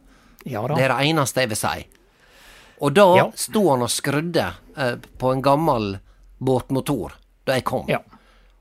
Ja, 0.46 0.66
det 0.70 0.82
er 0.84 0.94
det 0.94 1.06
eneste 1.10 1.46
jeg 1.46 1.54
vil 1.54 1.60
si. 1.60 1.86
Og 2.86 2.92
da 2.94 3.06
ja. 3.18 3.30
sto 3.40 3.64
han 3.72 3.86
og 3.86 3.92
skrudde 3.92 4.50
eh, 4.78 4.98
på 5.18 5.32
en 5.32 5.42
gammel 5.42 5.96
båtmotor 6.38 7.16
da 7.46 7.58
jeg 7.58 7.66
kom. 7.68 7.88
Ja. 7.90 8.02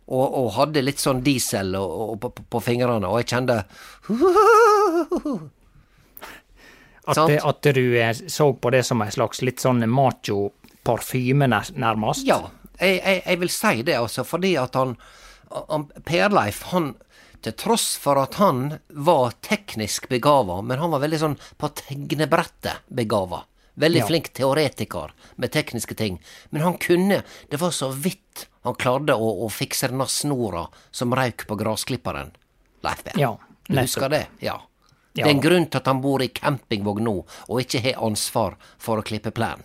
Og, 0.05 0.25
og, 0.25 0.51
hadde 0.59 0.83
litt 0.85 1.01
sånn 1.01 1.23
diesel 1.25 1.73
og, 1.79 1.93
og, 2.05 2.17
på, 2.21 2.45
på, 2.53 2.61
fingrene, 2.61 3.09
og 3.09 3.23
jeg 3.23 3.31
kjente 3.33 3.63
At, 7.07 7.19
at, 7.19 7.67
du 7.77 8.13
så 8.33 8.53
på 8.57 8.71
det 8.73 8.83
som 8.89 9.03
en 9.03 9.13
slags 9.13 9.43
litt 9.45 9.61
sånn 9.61 9.85
macho-parfyme, 9.91 11.49
nærmest? 11.49 12.25
Ja, 12.25 12.39
jeg, 12.79 13.01
jeg, 13.01 13.23
jeg, 13.27 13.41
vil 13.43 13.53
si 13.53 13.83
det, 13.85 13.99
altså, 14.01 14.25
fordi 14.25 14.55
at 14.61 14.79
han, 14.79 14.97
han 15.69 15.89
Per-Leif, 16.07 16.63
han 16.73 16.95
til 17.45 17.53
tross 17.61 17.91
for 18.01 18.17
at 18.23 18.39
han 18.41 18.79
var 18.89 19.35
teknisk 19.45 20.09
begava, 20.09 20.63
men 20.65 20.81
han 20.81 20.95
var 20.95 21.03
veldig 21.05 21.21
sånn 21.21 21.37
på 21.61 21.69
tegnebrettet 21.85 22.87
begava. 22.89 23.45
Veldig 23.75 24.01
ja. 24.01 24.07
flink 24.07 24.31
teoretiker 24.33 25.13
med 25.43 25.53
tekniske 25.53 25.97
ting. 25.99 26.21
Men 26.55 26.63
han 26.63 26.77
kunne 26.79 27.25
Det 27.51 27.59
var 27.59 27.73
så 27.75 27.89
vidt 27.91 28.47
han 28.63 28.77
klarte 28.79 29.17
å, 29.19 29.31
å 29.45 29.49
fikse 29.53 29.91
denne 29.91 30.07
snora 30.09 30.69
som 30.95 31.13
røyk 31.13 31.45
på 31.51 31.59
grasklipperen. 31.59 32.31
Leif 32.87 33.03
Berr. 33.05 33.19
Ja, 33.21 33.33
du 33.67 33.81
husker 33.81 34.09
det? 34.09 34.27
Ja. 34.41 34.61
Det 35.15 35.23
er 35.23 35.31
en 35.31 35.41
grunn 35.41 35.69
til 35.71 35.79
at 35.79 35.87
han 35.87 36.01
bor 36.03 36.23
i 36.25 36.29
campingvogn 36.35 37.05
nå, 37.07 37.15
og 37.49 37.61
ikke 37.63 37.85
har 37.85 38.03
ansvar 38.03 38.57
for 38.83 38.99
å 38.99 39.07
klippe 39.07 39.31
plen. 39.31 39.63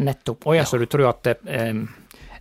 Nettopp. 0.00 0.46
Og 0.48 0.56
ja, 0.56 0.64
så 0.64 0.80
du 0.80 0.86
tror 0.88 1.10
at 1.10 1.28
eh, 1.28 1.82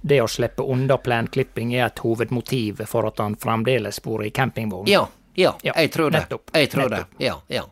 det 0.01 0.21
å 0.23 0.27
slippe 0.31 0.63
unna 0.63 0.97
plenklipping 1.01 1.73
er 1.75 1.89
et 1.89 1.99
hovedmotiv 2.03 2.85
for 2.87 3.09
at 3.09 3.19
han 3.23 3.35
fremdeles 3.39 3.99
bor 4.03 4.23
i 4.23 4.31
campingvogn? 4.31 4.87
Ja, 4.91 5.05
ja, 5.35 5.55
ja 5.63 5.75
jeg 5.75 5.91
tror 5.91 6.11
det. 6.11 6.23
Nettopp. 6.23 6.55
Jeg 6.55 6.71
tror 6.71 6.89
Nettopp. 6.89 7.17
det. 7.19 7.25
Ja, 7.25 7.39
ja. 7.51 7.65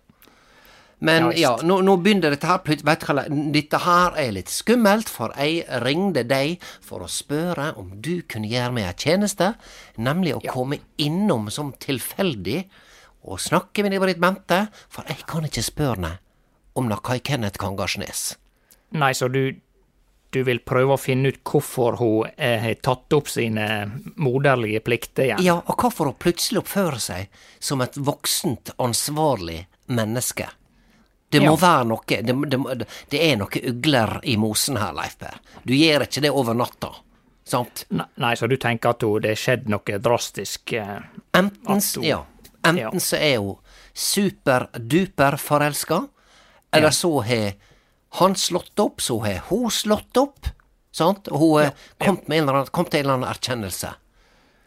Men 1.03 1.31
ja, 1.31 1.33
ja 1.35 1.51
nå, 1.67 1.81
nå, 1.83 1.97
begynner 1.99 2.31
dette 2.31 2.47
her 2.47 2.61
plutselig 2.63 3.25
dette 3.51 3.79
her 3.83 4.15
er 4.19 4.29
litt 4.37 4.51
skummelt, 4.51 5.11
for 5.11 5.33
jeg 5.35 5.65
ringde 5.83 6.23
deg 6.23 6.63
for 6.83 7.03
å 7.03 7.09
spørre 7.11 7.73
om 7.79 7.91
du 7.99 8.21
kunne 8.27 8.47
gjøre 8.47 8.71
meg 8.75 8.87
en 8.87 9.01
tjeneste, 9.03 9.49
nemlig 9.99 10.37
å 10.37 10.39
ja. 10.45 10.53
komme 10.55 10.79
innom 10.95 11.49
som 11.51 11.73
tilfeldig 11.75 12.61
og 13.23 13.41
snakke 13.41 13.83
med 13.85 13.95
Britt 14.01 14.21
Bente, 14.21 14.67
for 14.91 15.07
jeg 15.07 15.25
kan 15.29 15.45
ikke 15.47 15.63
spørre 15.63 15.95
henne 15.97 16.15
om 16.73 16.89
noe 16.89 17.15
i 17.15 17.21
Kenneth 17.21 17.59
Kangarsnes. 17.61 18.33
Nei, 18.97 19.13
så 19.13 19.27
du, 19.31 19.55
du 20.33 20.41
vil 20.45 20.59
prøve 20.65 20.95
å 20.95 21.01
finne 21.01 21.31
ut 21.33 21.39
hvorfor 21.45 21.99
hun 22.01 22.33
eh, 22.35 22.59
har 22.61 22.81
tatt 22.85 23.13
opp 23.13 23.29
sine 23.29 23.67
moderlige 24.17 24.81
plikter 24.85 25.27
igjen? 25.27 25.45
Ja, 25.45 25.59
og 25.61 25.77
hvorfor 25.77 26.09
hun 26.09 26.19
plutselig 26.19 26.63
oppfører 26.63 27.01
seg 27.01 27.45
som 27.59 27.81
et 27.85 27.97
voksent, 27.97 28.73
ansvarlig 28.81 29.63
menneske. 29.93 30.49
Det 31.33 31.41
må 31.41 31.55
ja. 31.55 31.61
være 31.63 31.85
noe 31.89 32.03
det, 32.05 32.33
det, 32.45 32.85
det, 33.09 33.21
er 33.25 33.39
noe 33.41 33.61
ugler 33.71 34.19
i 34.29 34.35
mosen 34.37 34.77
her, 34.77 34.93
Leif 34.93 35.17
Per. 35.21 35.39
Du 35.65 35.73
gjør 35.73 36.05
ikke 36.05 36.21
det 36.21 36.29
over 36.33 36.57
natta. 36.57 36.91
Sant? 37.43 37.85
Nei, 37.89 38.35
så 38.37 38.47
du 38.47 38.55
tenker 38.61 38.93
at 38.93 39.01
det 39.23 39.33
er 39.33 39.39
skjedd 39.39 39.65
noe 39.73 39.97
drastisk? 39.99 40.75
Eh, 40.77 40.99
enten, 41.33 41.81
ja. 42.05 42.21
Enten 42.63 42.99
ja. 42.99 42.99
så 42.99 43.19
er 43.19 43.37
hun 43.43 43.57
superduper 43.93 45.37
forelska, 45.37 46.01
eller 46.73 46.93
så 46.95 47.21
har 47.21 47.53
han 48.19 48.35
slått 48.35 48.79
opp, 48.79 49.01
så 49.01 49.19
har 49.25 49.43
hun 49.49 49.71
slått 49.71 50.17
opp. 50.17 50.47
Sant? 50.93 51.27
Og 51.27 51.39
hun 51.39 51.53
har 51.59 51.73
kommet, 51.97 52.71
kom 52.71 52.85
til 52.85 53.01
en 53.01 53.05
eller 53.05 53.19
annen 53.19 53.29
erkjennelse. 53.29 53.93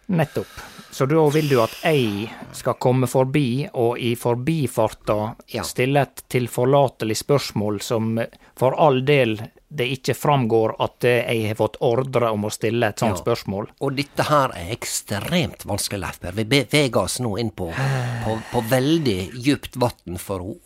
Nettopp. 0.06 0.50
Så 0.90 1.06
da 1.06 1.22
vil 1.34 1.48
du 1.50 1.56
at 1.62 1.74
jeg 1.82 2.28
skal 2.54 2.78
komme 2.82 3.08
forbi, 3.10 3.66
og 3.74 3.98
i 3.98 4.14
forbifarta 4.18 5.18
ja. 5.52 5.64
stille 5.66 6.04
et 6.06 6.22
tilforlatelig 6.30 7.18
spørsmål 7.24 7.80
som 7.82 8.14
for 8.58 8.78
all 8.80 9.02
del 9.06 9.36
det 9.68 9.88
ikke 9.96 10.14
framgår 10.14 10.76
at 10.84 11.06
jeg 11.08 11.48
har 11.48 11.58
fått 11.58 11.80
ordre 11.84 12.30
om 12.34 12.46
å 12.46 12.52
stille 12.54 12.90
et 12.92 13.02
sånt 13.02 13.16
ja. 13.16 13.22
spørsmål. 13.22 13.70
Og 13.82 13.96
dette 13.98 14.28
her 14.28 14.54
er 14.54 14.70
ekstremt 14.76 15.66
vanskelig, 15.66 16.02
Leif 16.04 16.20
Per. 16.22 16.36
Vi 16.38 16.46
beveger 16.50 17.00
oss 17.02 17.18
nå 17.24 17.34
inn 17.42 17.50
på, 17.50 17.72
på, 17.74 18.38
på 18.52 18.64
veldig 18.70 19.18
djupt 19.34 19.78
vann 19.82 20.20
for 20.22 20.44
henne. 20.44 20.62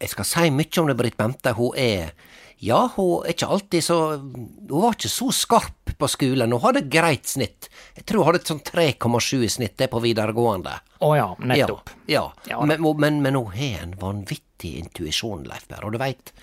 Jeg 0.00 0.08
skal 0.10 0.26
si 0.26 0.50
mye 0.50 0.80
om 0.80 0.88
det, 0.88 0.96
Britt 0.98 1.18
Bente. 1.20 1.52
Hun 1.54 1.76
er 1.78 2.14
ja, 2.60 2.80
hun 2.96 3.24
er 3.24 3.32
ikke 3.32 3.48
alltid 3.54 3.84
så 3.84 3.96
Hun 4.18 4.82
var 4.82 4.92
ikke 4.92 5.08
så 5.08 5.30
skarp 5.32 5.94
på 6.00 6.08
skolen. 6.08 6.52
Hun 6.52 6.60
hadde 6.60 6.82
greit 6.92 7.28
snitt. 7.28 7.70
Jeg 7.96 8.04
tror 8.08 8.24
hun 8.24 8.30
hadde 8.30 8.42
et 8.42 8.50
sånn 8.52 8.62
3,7 8.64 9.44
i 9.46 9.48
snitt 9.52 9.78
det 9.80 9.88
på 9.92 10.00
videregående. 10.04 10.74
Å 11.00 11.08
oh, 11.08 11.14
ja, 11.16 11.30
nettopp. 11.40 11.92
Ja, 12.04 12.26
ja. 12.44 12.52
ja 12.52 12.60
men, 12.68 12.84
men, 13.00 13.22
men, 13.24 13.38
hun 13.38 13.52
har 13.56 13.84
en 13.84 13.96
vanvittig 14.00 14.74
intuisjon, 14.80 15.46
Leif 15.48 15.68
Berr. 15.72 15.88
Og 15.88 15.96
du 15.96 16.00
veit, 16.00 16.34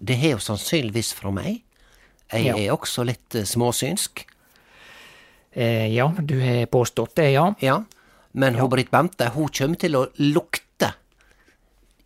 det 0.00 0.16
har 0.20 0.36
jo 0.36 0.42
sannsynligvis 0.42 1.12
fra 1.16 1.32
meg. 1.34 1.60
Jeg 2.30 2.46
ja. 2.46 2.56
er 2.56 2.74
også 2.74 3.04
litt 3.04 3.36
uh, 3.36 3.44
småsynsk. 3.46 4.24
Eh, 5.52 5.88
ja, 5.92 6.06
du 6.18 6.38
har 6.40 6.66
påstått 6.70 7.16
det, 7.18 7.30
ja. 7.34 7.48
Ja, 7.60 7.82
Men 8.32 8.56
ja. 8.56 8.66
Britt 8.70 8.90
Bente, 8.90 9.32
hun 9.34 9.48
kommer 9.50 9.80
til 9.82 9.96
å 9.98 10.04
lukte 10.22 10.92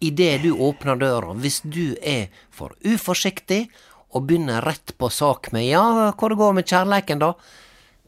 idet 0.04 0.42
du 0.42 0.50
åpner 0.52 0.96
døra, 0.96 1.34
hvis 1.36 1.60
du 1.64 1.94
er 2.00 2.32
for 2.52 2.72
uforsiktig 2.84 3.66
og 4.14 4.24
begynner 4.28 4.64
rett 4.64 4.94
på 4.98 5.10
sak 5.10 5.52
med 5.52 5.68
'ja, 5.68 6.12
hvor 6.16 6.32
det 6.32 6.40
går 6.40 6.52
med 6.52 6.64
kjærleiken', 6.64 7.20
da, 7.20 7.34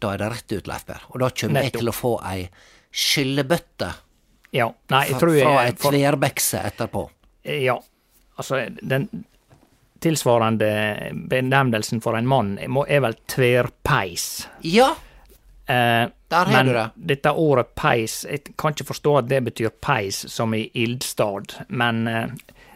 da 0.00 0.12
er 0.12 0.18
det 0.18 0.30
rett 0.32 0.52
ut, 0.52 0.66
Leif 0.66 0.84
Berr. 0.86 1.04
Og 1.12 1.20
da 1.20 1.30
kommer 1.30 1.62
jeg 1.62 1.72
til 1.76 1.88
å 1.88 1.96
få 1.96 2.16
ei 2.24 2.48
skyllebøtte 2.92 3.92
ja. 4.56 4.70
Nei, 4.92 5.04
jeg 5.10 5.20
tror 5.20 5.34
jeg, 5.36 5.44
fra 5.44 5.64
ei 5.66 5.72
tverbekse 5.76 6.60
etterpå. 6.70 7.02
Ja, 7.44 7.76
altså 8.36 8.62
den 8.80 9.08
tilsvarende 10.06 10.70
benevnelsen 11.30 12.00
for 12.04 12.18
en 12.18 12.30
mann 12.30 12.54
er 12.62 13.02
vel 13.02 13.18
tverrpeis. 13.34 14.46
Ja, 14.62 14.92
Eh, 15.66 16.08
Der 16.28 16.44
har 16.44 16.64
du 16.64 16.72
det. 16.72 16.90
Dette 16.94 17.30
ordet 17.32 17.74
peis, 17.74 18.24
jeg 18.30 18.52
kan 18.58 18.70
ikke 18.70 18.86
forstå 18.86 19.14
at 19.18 19.28
det 19.30 19.40
betyr 19.48 19.72
peis 19.82 20.20
som 20.30 20.54
i 20.54 20.68
ildstad, 20.78 21.56
men 21.68 22.06
eh, 22.06 22.28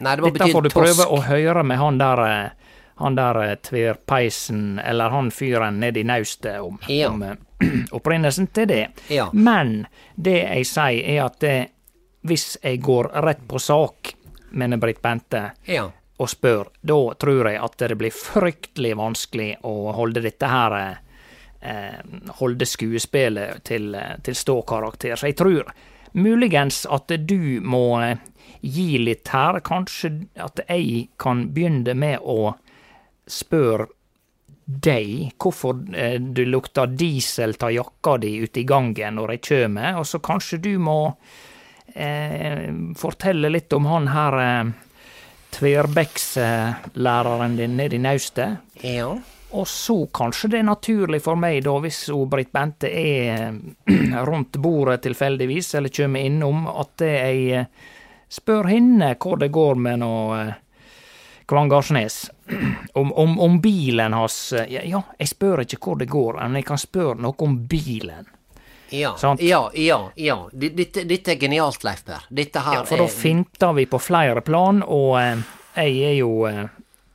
Nei, 0.03 0.15
det 0.19 0.33
dette 0.33 0.49
får 0.51 0.65
du 0.65 0.69
prøve 0.73 1.05
å 1.07 1.21
høre 1.23 1.63
med 1.63 1.79
han 1.79 2.01
der 2.01 2.23
eh, 2.25 2.71
han 3.01 3.15
der 3.15 3.39
eh, 3.45 3.55
tverrpeisen, 3.63 4.79
eller 4.79 5.09
han 5.09 5.31
fyren 5.31 5.79
nede 5.79 5.99
i 5.99 6.03
naustet, 6.03 6.59
om, 6.59 6.79
ja. 6.87 7.09
om 7.09 7.23
opprinnelsen 7.97 8.51
til 8.51 8.67
det. 8.67 8.85
Ja. 9.07 9.29
Men 9.33 9.85
det 10.15 10.37
jeg 10.41 10.67
sier, 10.67 11.03
er 11.15 11.23
at 11.29 11.39
det, 11.39 11.57
hvis 12.27 12.57
jeg 12.61 12.83
går 12.83 13.13
rett 13.23 13.47
på 13.47 13.59
sak 13.59 14.15
mener 14.51 14.77
Britt 14.77 14.99
Bente 15.01 15.45
ja. 15.63 15.87
Og 16.21 16.29
spør, 16.29 16.67
da 16.85 16.99
tror 17.17 17.49
jeg 17.49 17.61
at 17.65 17.77
det 17.81 17.97
blir 17.97 18.13
fryktelig 18.13 18.91
vanskelig 18.99 19.49
å 19.65 19.93
holde 19.97 20.21
dette 20.21 20.49
her 20.49 20.75
eh, 20.81 22.01
holde 22.37 22.67
skuespillet 22.69 23.63
til, 23.65 23.95
til 24.21 24.37
ståkarakter. 24.37 25.15
Så 25.17 25.31
jeg 25.31 25.39
tror 25.41 25.71
muligens 26.13 26.83
at 26.85 27.09
du 27.25 27.61
må 27.65 27.85
eh, 28.03 28.19
gi 28.61 28.99
litt 29.01 29.31
her. 29.33 29.61
Kanskje 29.65 30.13
at 30.41 30.61
jeg 30.67 31.07
kan 31.21 31.47
begynne 31.55 31.95
med 31.97 32.21
å 32.21 32.53
spørre 33.29 33.89
deg 34.65 35.33
hvorfor 35.41 35.81
eh, 35.97 36.19
du 36.21 36.45
lukter 36.45 36.87
diesel 36.87 37.55
av 37.59 37.73
jakka 37.73 38.17
di 38.21 38.35
ute 38.43 38.61
i 38.61 38.67
gangen 38.67 39.17
når 39.17 39.35
jeg 39.35 39.43
kommer, 39.49 39.97
og 39.99 40.07
så 40.07 40.21
kanskje 40.23 40.61
du 40.63 40.71
må 40.79 40.99
eh, 41.93 42.69
fortelle 42.97 43.51
litt 43.51 43.73
om 43.73 43.89
han 43.89 44.11
her 44.13 44.39
eh, 44.45 44.71
Tverbekks-læreren 45.51 47.57
din 47.59 47.77
nede 47.77 47.95
i 47.95 47.99
naustet. 47.99 48.49
Ja. 48.81 49.19
Og 49.51 49.67
så 49.67 50.07
kanskje 50.13 50.49
det 50.51 50.59
er 50.61 50.69
naturlig 50.69 51.21
for 51.25 51.35
meg, 51.39 51.63
da, 51.65 51.79
hvis 51.83 52.09
Britt 52.31 52.51
Bente 52.55 52.87
er 52.87 53.51
rundt 54.29 54.57
bordet 54.63 55.01
tilfeldigvis, 55.03 55.75
eller 55.75 55.89
kommer 55.91 56.19
innom, 56.23 56.67
at 56.71 57.01
jeg 57.03 57.37
eh, 57.59 57.65
spør 58.31 58.63
henne 58.71 59.15
hvor 59.19 59.35
det 59.41 59.51
går 59.51 59.75
med 59.75 59.99
noe 60.05 60.39
eh, 60.39 60.53
Kvangarsnes. 61.51 62.31
Om, 62.93 63.13
om, 63.13 63.39
om, 63.39 63.61
bilen 63.61 64.13
hans 64.13 64.53
eh, 64.53 64.71
ja, 64.71 65.01
jeg 65.19 65.27
spør 65.27 65.63
ikke 65.63 65.79
hvor 65.83 65.97
det 65.99 66.07
går, 66.11 66.39
men 66.39 66.55
jeg 66.59 66.67
kan 66.67 66.79
spørre 66.79 67.19
noe 67.23 67.35
om 67.43 67.57
bilen. 67.67 68.27
Ja, 68.91 69.15
ja, 69.39 69.61
ja, 69.73 69.99
ja. 70.15 70.37
Dette, 70.51 71.05
dette, 71.07 71.31
er 71.31 71.39
genialt, 71.39 71.83
Leif 71.87 72.03
Per. 72.05 72.27
Dette 72.29 72.63
her 72.65 72.81
ja, 72.81 72.85
For 72.85 72.99
da 73.01 73.07
finter 73.07 73.73
vi 73.77 73.87
på 73.87 73.99
flere 74.01 74.43
plan, 74.45 74.83
og 74.83 75.17
jeg 75.21 75.97
er 76.11 76.15
jo 76.19 76.31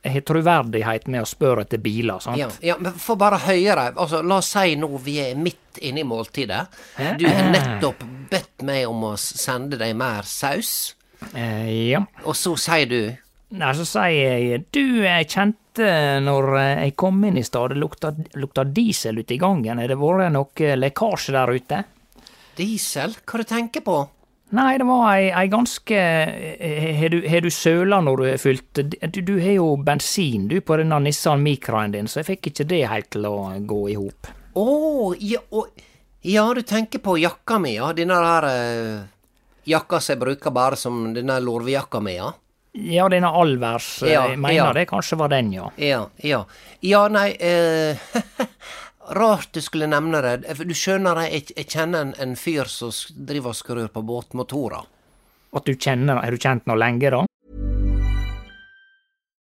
jeg 0.07 0.13
har 0.13 0.23
troverdighet 0.23 1.07
med 1.11 1.25
å 1.25 1.27
spørre 1.27 1.65
etter 1.65 1.81
biler. 1.83 2.21
sant? 2.23 2.39
Ja, 2.39 2.47
ja 2.63 2.75
men 2.79 2.95
få 2.95 3.17
bare 3.19 3.41
høre. 3.43 3.89
Altså, 3.91 4.21
la 4.23 4.39
oss 4.39 4.53
si 4.55 4.77
nå 4.79 4.87
vi 5.03 5.17
er 5.19 5.35
midt 5.35 5.81
inne 5.83 6.03
i 6.03 6.07
måltidet. 6.07 6.63
Du 7.19 7.25
har 7.27 7.49
nettopp 7.51 8.05
bedt 8.31 8.63
meg 8.67 8.85
om 8.87 9.03
å 9.09 9.15
sende 9.19 9.79
deg 9.79 9.95
mer 9.99 10.27
saus. 10.27 10.95
Eh, 11.33 11.89
ja. 11.91 12.03
Og 12.23 12.37
så 12.37 12.53
sier 12.61 12.87
du 12.87 13.01
Nei, 13.47 13.71
så 13.77 13.85
sier 13.87 14.41
jeg 14.43 14.65
du, 14.75 15.03
jeg 15.05 15.29
kjente 15.31 15.91
når 16.25 16.49
jeg 16.57 16.95
kom 16.99 17.21
inn 17.23 17.37
i 17.39 17.45
stad, 17.45 17.71
det 17.71 17.79
lukta, 17.79 18.11
lukta 18.35 18.65
diesel 18.67 19.21
ute 19.21 19.37
i 19.37 19.39
gangen. 19.39 19.79
Har 19.79 19.87
det 19.87 19.99
vært 20.01 20.33
noe 20.35 20.75
lekkasje 20.75 21.35
der 21.37 21.53
ute? 21.55 21.81
Diesel? 22.57 23.15
Hva 23.23 23.39
du 23.39 23.47
tenker 23.47 23.85
på? 23.85 24.01
Nei, 24.57 24.77
det 24.79 24.85
var 24.87 25.09
ei, 25.11 25.27
ei 25.35 25.49
ganske 25.51 25.95
eh, 25.97 26.93
Har 26.95 27.11
du, 27.11 27.19
du 27.19 27.49
søla 27.51 27.97
når 27.99 28.21
du 28.21 28.27
har 28.29 28.37
fylt 28.39 28.79
Du, 28.79 29.19
du 29.19 29.33
har 29.43 29.57
jo 29.57 29.73
bensin 29.83 30.45
du 30.47 30.61
på 30.63 30.77
denne 30.79 31.01
Nissan 31.03 31.43
Micraen 31.43 31.91
din, 31.91 32.07
så 32.07 32.21
jeg 32.21 32.29
fikk 32.29 32.51
ikke 32.53 32.67
det 32.71 32.79
helt 32.87 33.09
til 33.11 33.27
å 33.27 33.35
gå 33.67 33.81
i 33.91 33.97
hop. 33.99 34.31
Å, 34.57 34.63
oh, 34.63 35.11
ja, 35.19 35.41
oh, 35.51 35.67
ja, 36.23 36.45
du 36.55 36.63
tenker 36.63 37.03
på 37.03 37.17
jakka 37.19 37.59
mi, 37.59 37.75
ja. 37.75 37.91
Denne 37.95 38.17
der 38.23 38.47
uh, 38.47 39.03
jakka 39.67 39.99
som 39.99 40.15
jeg 40.15 40.23
bruker 40.23 40.55
bare 40.55 40.79
som 40.79 41.11
denne 41.13 41.37
lorvejakka 41.43 42.01
mi, 42.03 42.15
ja. 42.15 42.31
Ja, 42.77 43.07
denne 43.09 43.29
Alvers. 43.33 44.01
Ja, 44.05 44.27
jeg 44.29 44.37
mener 44.37 44.53
ja. 44.53 44.73
det 44.73 44.85
kanskje 44.89 45.17
var 45.17 45.31
den, 45.33 45.49
ja. 45.55 45.71
Ja, 45.81 46.03
ja. 46.21 46.43
Ja, 46.85 47.07
nei 47.09 47.31
eh, 47.41 47.97
Rart 49.17 49.53
du 49.55 49.61
skulle 49.63 49.87
nevne 49.89 50.21
det. 50.21 50.35
Du 50.59 50.75
skjønner, 50.75 51.23
jeg, 51.25 51.47
jeg 51.55 51.69
kjenner 51.71 52.05
en, 52.05 52.13
en, 52.21 52.35
fyr 52.37 52.69
som 52.69 52.91
driver 53.09 53.55
og 53.55 53.57
skrur 53.57 53.87
på 53.93 54.03
båtmotorer. 54.05 54.85
At 55.55 55.65
du 55.65 55.73
kjenner 55.73 56.19
Har 56.21 56.35
du 56.35 56.37
kjent 56.43 56.67
noe 56.67 56.77
lenge, 56.77 57.09
da? 57.13 57.23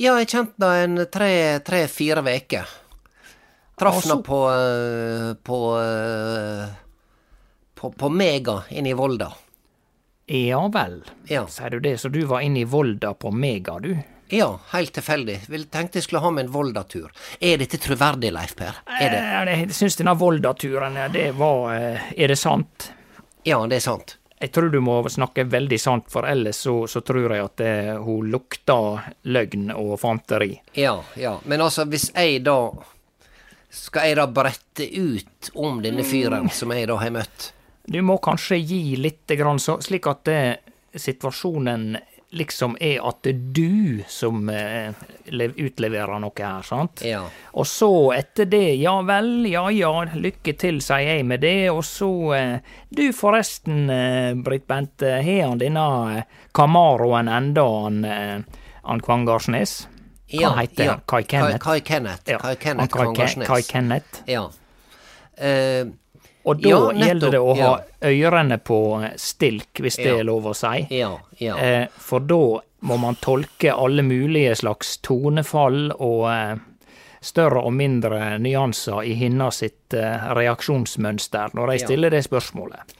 Ja, 0.00 0.14
jeg 0.20 0.30
kjente 0.32 0.56
da 0.62 0.70
en 0.80 0.96
tre-fire 1.12 2.22
uker. 2.24 2.68
Traff 3.80 4.06
nå 4.08 4.18
på, 4.24 4.38
eh, 4.52 5.34
på, 5.44 5.58
eh, 5.80 6.68
på 7.76 7.90
på 7.96 8.08
Mega 8.12 8.62
inne 8.70 8.90
i 8.90 8.96
Volda. 8.96 9.30
Ja 10.30 10.60
vel, 10.68 11.02
Ja. 11.28 11.46
sier 11.46 11.70
du 11.70 11.80
det. 11.80 11.96
Så 12.00 12.08
du 12.12 12.24
var 12.24 12.40
inne 12.40 12.60
i 12.60 12.64
Volda 12.64 13.14
på 13.14 13.32
Mega, 13.32 13.78
du? 13.80 13.96
Ja, 14.28 14.58
helt 14.70 14.92
tilfeldig. 14.94 15.48
Vil- 15.48 15.64
Tenkte 15.66 15.96
jeg 15.98 16.04
skulle 16.04 16.20
ha 16.22 16.30
med 16.30 16.44
en 16.46 16.52
Volda-tur. 16.52 17.10
Er 17.40 17.56
dette 17.58 17.78
troverdig, 17.78 18.30
Leif 18.32 18.54
Per? 18.56 18.74
Er 18.86 19.10
det? 19.10 19.18
Eh, 19.18 19.58
Jeg 19.66 19.68
syns 19.70 19.96
denne 19.96 20.16
Volda-turen, 20.16 20.94
det 21.12 21.34
var 21.34 21.72
Er 21.74 22.28
det 22.28 22.38
sant? 22.38 22.92
Ja, 23.44 23.66
det 23.66 23.76
er 23.76 23.80
sant. 23.80 24.16
Jeg 24.40 24.52
tror 24.56 24.70
du 24.72 24.78
må 24.80 24.94
snakke 25.12 25.44
veldig 25.52 25.76
sant, 25.80 26.06
for 26.08 26.24
ellers 26.24 26.62
så, 26.64 26.86
så 26.88 27.02
tror 27.04 27.34
jeg 27.34 27.44
at 27.44 27.60
eh, 27.60 27.90
hun 28.00 28.30
lukter 28.32 29.10
løgn 29.28 29.68
og 29.74 29.98
fanteri. 30.00 30.54
Ja, 30.80 30.94
ja. 31.20 31.34
Men 31.44 31.60
altså, 31.60 31.84
hvis 31.84 32.08
jeg 32.14 32.40
da 32.46 32.72
Skal 33.70 34.08
jeg 34.08 34.16
da 34.18 34.24
brette 34.26 34.82
ut 34.82 35.50
om 35.54 35.76
denne 35.84 36.02
fyren 36.02 36.48
som 36.50 36.72
jeg 36.74 36.88
da 36.90 36.96
har 36.98 37.12
møtt? 37.14 37.52
Du 37.86 38.00
må 38.02 38.16
kanskje 38.18 38.56
gi 38.58 38.96
litt 38.98 39.30
grann 39.38 39.60
så, 39.62 39.76
slik 39.84 40.08
at 40.10 40.30
eh, 40.32 40.56
situasjonen 40.96 41.94
liksom 42.32 42.76
er 42.80 43.00
at 43.02 43.22
det 43.26 43.32
er 43.32 43.38
du 43.56 44.02
som 44.08 44.48
eh, 44.54 44.92
utleverer 45.34 46.20
noe 46.22 46.32
her, 46.38 46.62
sant? 46.66 47.02
Ja. 47.06 47.24
Og 47.58 47.66
så 47.66 47.88
etter 48.14 48.46
det, 48.50 48.76
ja 48.78 48.94
vel, 49.06 49.46
ja 49.50 49.64
ja, 49.74 49.90
lykke 50.14 50.54
til, 50.58 50.78
sier 50.84 51.16
jeg 51.16 51.26
med 51.26 51.42
det, 51.42 51.70
og 51.74 51.82
så 51.86 52.10
eh, 52.38 52.76
Du 52.90 53.04
forresten, 53.14 53.88
eh, 53.90 54.34
Britt 54.38 54.68
Bente, 54.70 55.16
har 55.22 55.48
han 55.48 55.58
denne 55.62 56.24
Camaroen 56.54 57.28
enda, 57.30 57.66
han, 57.86 58.04
han 58.82 59.02
Kvangarsnes? 59.06 59.80
Hva 60.30 60.40
Ja, 60.40 60.50
heter 60.60 60.84
ja. 60.86 60.96
Kai 61.10 61.24
Kenneth? 61.26 61.58
Kai, 61.64 61.80
Kenneth. 61.82 62.30
Ja, 62.30 62.38
Kai 62.38 62.54
Kenneth 62.54 62.94
Kai, 62.94 63.46
Kai 63.46 63.62
Kenneth. 63.66 64.22
Ja. 64.30 64.44
Eh, 65.34 65.86
Og 66.44 66.62
da 66.62 66.68
Ja, 66.68 66.78
gjelder 66.92 67.30
det 67.34 67.38
å 67.40 67.52
ha 67.58 67.80
ørene 68.08 68.56
på 68.64 68.78
stilk, 69.20 69.80
hvis 69.84 69.96
det 70.00 70.06
er 70.20 70.24
lov 70.24 70.46
å 70.46 70.54
si. 70.56 70.86
ja, 70.96 71.12
ja. 71.38 71.56
Eh, 71.58 71.86
for 71.98 72.20
da 72.20 72.60
må 72.80 72.96
man 72.96 73.18
tolke 73.20 73.74
alle 73.74 74.02
mulige 74.02 74.54
slags 74.56 74.96
tonefall 75.04 75.90
og 75.98 76.30
eh, 76.32 76.54
større 77.20 77.60
og 77.60 77.74
mindre 77.76 78.38
nyanser 78.40 79.02
i 79.04 79.12
hinna 79.20 79.50
sitt 79.52 79.92
eh, 79.92 80.32
reaksjonsmønster 80.34 81.52
når 81.54 81.74
Ja. 81.76 81.86
stiller 81.86 82.10
det 82.10 82.24
spørsmålet. 82.24 82.96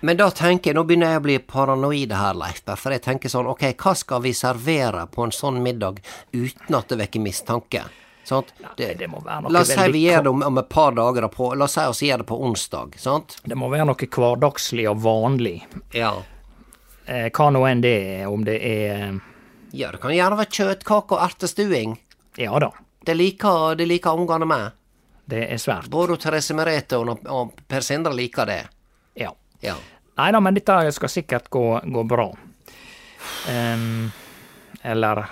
Men 0.00 0.16
da 0.16 0.30
tenker 0.30 0.70
jeg, 0.70 0.76
nå 0.76 0.84
begynner 0.88 1.10
jeg 1.12 1.20
å 1.20 1.22
bli 1.26 1.38
paranoid 1.38 2.12
her, 2.16 2.32
Leif 2.34 2.62
for 2.80 2.90
jeg 2.90 3.02
tenker 3.02 3.28
sånn, 3.28 3.46
ok, 3.46 3.74
hva 3.76 3.94
skal 3.94 4.22
vi 4.22 4.32
servere 4.32 5.06
på 5.12 5.24
en 5.26 5.30
sånn 5.30 5.60
middag 5.62 6.00
uten 6.32 6.74
at 6.74 6.88
det 6.88 6.96
vekker 7.02 7.20
mistanke? 7.20 7.82
Sant? 8.24 8.52
Det, 8.76 8.94
det 9.00 9.08
må 9.10 9.20
være 9.24 9.42
noe 9.46 9.52
La 9.52 9.62
oss 9.64 9.72
si 9.72 9.86
vi 9.90 10.04
gjør 10.04 10.22
det 10.26 10.30
om, 10.30 10.42
om 10.46 10.58
et 10.60 10.68
par 10.70 10.92
dager, 10.94 11.26
på, 11.32 11.48
la 11.58 11.66
oss 11.66 11.74
si 11.78 11.86
oss 11.88 12.02
gjør 12.04 12.22
det 12.22 12.26
på 12.28 12.36
onsdag, 12.46 12.98
sant? 13.00 13.38
Det 13.44 13.56
må 13.58 13.70
være 13.72 13.88
noe 13.88 14.08
hverdagslig 14.16 14.84
og 14.90 15.00
vanlig. 15.02 15.56
Ja. 15.96 16.12
Eh, 17.06 17.26
hva 17.34 17.48
nå 17.50 17.64
enn 17.66 17.80
det 17.82 17.94
er, 18.20 18.26
om 18.30 18.44
det 18.46 18.58
er 18.60 19.06
eh, 19.08 19.16
Ja, 19.72 19.90
det 19.94 20.02
kan 20.02 20.14
gjerne 20.14 20.38
være 20.38 20.50
kjøttkake 20.60 21.16
og 21.16 21.24
ertestuing. 21.24 21.96
Ja 22.38 22.58
da, 22.62 22.70
Det 23.06 23.16
liker, 23.16 23.74
det 23.80 23.88
liker 23.90 24.14
ungene 24.18 24.46
med. 24.46 24.76
det 25.30 25.44
er 25.50 25.58
svært. 25.62 25.88
Både 25.90 26.16
Therese 26.18 26.54
Merete 26.54 26.98
og, 26.98 27.24
og 27.30 27.56
Per 27.68 27.80
Sindre 27.86 28.12
liker 28.14 28.46
det. 28.46 28.60
Ja. 29.18 29.32
Ja. 29.62 29.74
Nei 30.18 30.30
da, 30.34 30.40
men 30.42 30.54
dette 30.54 30.76
skal 30.92 31.08
sikkert 31.08 31.48
gå, 31.50 31.80
gå 31.86 32.02
bra. 32.04 32.28
Um, 33.48 34.10
eller 34.82 35.24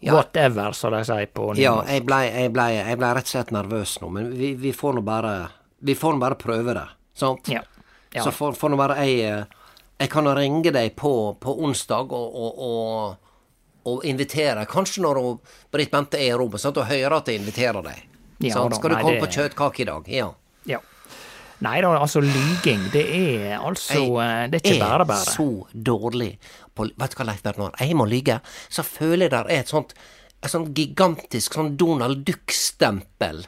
Ja. 0.00 0.14
whatever, 0.16 0.72
som 0.72 0.92
de 0.94 1.02
sier 1.04 1.26
på 1.36 1.50
Ja, 1.60 1.74
jeg 1.84 2.06
blei 2.08 2.22
jeg 2.32 2.52
ble, 2.54 2.64
jeg 2.72 2.96
ble 2.98 3.10
rett 3.18 3.26
og 3.28 3.32
slett 3.34 3.50
nervøs 3.52 3.98
nå, 4.00 4.08
men 4.14 4.30
vi, 4.32 4.54
vi 4.56 4.72
får 4.72 4.94
nå 4.96 5.02
bare 5.04 5.32
Vi 5.84 5.94
får 5.94 6.14
nå 6.16 6.22
bare 6.22 6.38
prøve 6.40 6.72
det, 6.74 6.86
sant? 7.14 7.48
Ja. 7.52 7.60
Ja. 8.14 8.24
Så 8.24 8.32
får, 8.32 8.56
får 8.56 8.72
nå 8.72 8.78
bare 8.80 8.96
jeg 9.04 9.18
eh, 9.28 9.44
Jeg 10.00 10.08
kan 10.10 10.24
nå 10.24 10.32
ringe 10.38 10.72
deg 10.72 10.94
på, 10.96 11.12
på 11.40 11.52
onsdag 11.66 12.12
og, 12.16 12.32
og, 12.34 12.62
og, 12.64 13.16
og 13.92 14.04
invitere. 14.08 14.64
Kanskje 14.66 15.02
når 15.04 15.20
Britt 15.72 15.90
Bente 15.92 16.16
er 16.18 16.32
i 16.32 16.38
rommet, 16.40 16.60
sant, 16.64 16.80
og 16.80 16.88
hører 16.88 17.18
at 17.20 17.28
jeg 17.28 17.40
inviterer 17.42 17.84
deg. 17.84 18.06
Ja 18.40 18.54
sant? 18.56 18.74
Skal 18.80 18.94
du 18.94 18.96
komme 19.02 19.18
det- 19.18 19.20
på 19.26 19.28
kjøttkake 19.36 19.84
i 19.84 19.88
dag? 19.90 20.08
Ja. 20.08 20.30
Ja. 20.64 20.80
Nei 21.60 21.76
da, 21.84 21.90
altså 22.00 22.22
lyging, 22.24 22.86
det 22.94 23.04
er 23.12 23.58
altså 23.60 24.00
eh, 24.24 24.46
Det 24.48 24.62
er 24.62 24.64
ikke 24.64 24.74
Jeg 24.78 24.80
bare 24.80 25.04
bare. 25.04 25.28
så 25.28 25.46
dårlig 25.76 26.30
på 26.80 26.88
Vet 27.04 27.14
du 27.14 27.20
hva, 27.20 27.28
Leif 27.28 27.44
Bernard, 27.44 27.76
jeg 27.78 27.98
må 27.98 28.08
lyge, 28.08 28.40
så 28.72 28.86
føler 28.86 29.28
jeg 29.28 29.36
der 29.36 29.52
er 29.52 29.62
et 29.64 29.70
sånt 29.72 29.94
et 30.40 30.52
sånt 30.52 30.72
gigantisk 30.76 31.56
sånn 31.56 31.74
Donald 31.76 32.22
Duck-stempel 32.24 33.42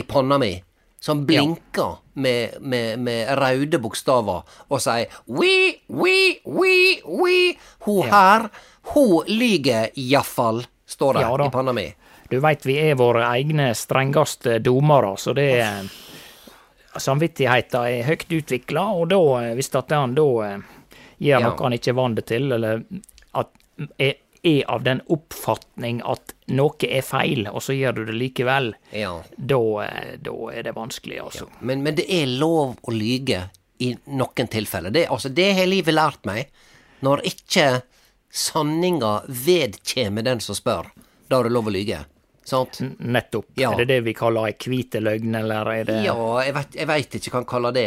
i 0.00 0.04
panna 0.08 0.38
mi. 0.40 0.54
Som 1.02 1.24
blinker 1.26 1.96
med, 2.22 2.60
med, 2.62 3.00
med 3.02 3.32
røde 3.34 3.80
bokstaver 3.82 4.44
og 4.70 4.80
sier 4.80 5.10
we, 5.26 5.82
we, 5.90 6.38
we, 6.46 6.76
we. 7.02 7.56
Hun 7.82 8.06
her, 8.06 8.46
hun 8.94 9.26
lyger 9.26 9.90
iallfall, 9.98 10.62
står 10.86 11.18
det 11.18 11.24
Ja 11.26 11.34
i 11.42 11.50
panna 11.52 11.74
mi. 11.74 11.88
Du 12.30 12.38
veit 12.40 12.62
vi 12.64 12.78
er 12.80 12.94
våre 12.96 13.26
egne 13.34 13.72
strengeste 13.76 14.60
dommere, 14.64 15.16
så 15.18 15.34
det 15.36 15.48
er 15.58 15.90
Samvittigheta 17.02 17.86
er 17.88 18.04
høyt 18.04 18.32
utvikla, 18.36 18.82
og 19.00 19.06
da, 19.08 19.20
eh, 19.40 19.54
hvis 19.56 19.70
at 19.80 19.92
han 19.96 20.12
da 20.16 20.26
eh, 20.44 20.72
gjør 21.22 21.40
Ja. 21.40 21.46
noe 21.48 21.62
han 21.62 21.76
ikke 21.78 21.92
er 21.94 21.98
vant 22.00 22.22
til, 22.26 22.50
eller 22.58 22.82
at 23.38 23.50
er, 23.98 24.14
er 24.44 24.64
av 24.74 24.82
den 24.84 25.00
oppfatning 25.14 26.00
at 26.04 26.34
noe 26.50 26.88
er 26.88 27.02
feil, 27.06 27.46
og 27.48 27.62
så 27.62 27.76
gjør 27.78 27.94
du 28.00 28.04
det 28.10 28.16
likevel, 28.18 28.72
Ja. 28.92 29.12
da, 29.38 29.60
eh, 29.86 30.16
da 30.18 30.34
er 30.52 30.62
det 30.66 30.74
vanskelig, 30.74 31.20
altså. 31.22 31.46
Men, 31.60 31.82
men 31.86 31.94
det 31.98 32.08
er 32.10 32.26
lov 32.26 32.76
å 32.82 32.92
lyge 32.94 33.44
i 33.82 33.92
noen 34.06 34.48
tilfeller. 34.50 34.90
Det, 34.94 35.06
altså, 35.08 35.30
det 35.34 35.52
har 35.56 35.66
livet 35.66 35.94
lært 35.94 36.24
meg. 36.28 36.50
Når 37.02 37.22
ikke 37.26 37.82
sanninga 38.32 39.22
vedkjemmer 39.26 40.22
den 40.24 40.40
som 40.40 40.54
spør, 40.54 40.86
da 41.28 41.40
er 41.40 41.48
det 41.48 41.52
lov 41.56 41.66
å 41.70 41.74
lyge. 41.74 42.04
Sant? 42.44 42.80
Nettopp. 42.98 43.46
Ja. 43.58 43.70
Er 43.72 43.82
det 43.84 43.88
det 43.92 44.00
vi 44.06 44.14
kaller 44.18 44.48
ei 44.50 44.54
hvite 44.58 44.98
løgn, 45.02 45.34
eller 45.38 45.68
er 45.70 45.84
det 45.86 45.98
Ja, 46.04 46.16
jeg 46.42 46.54
vet, 46.88 47.14
ikke 47.20 47.30
hva 47.36 47.42
en 47.44 47.50
kaller 47.52 47.72
det. 47.76 47.86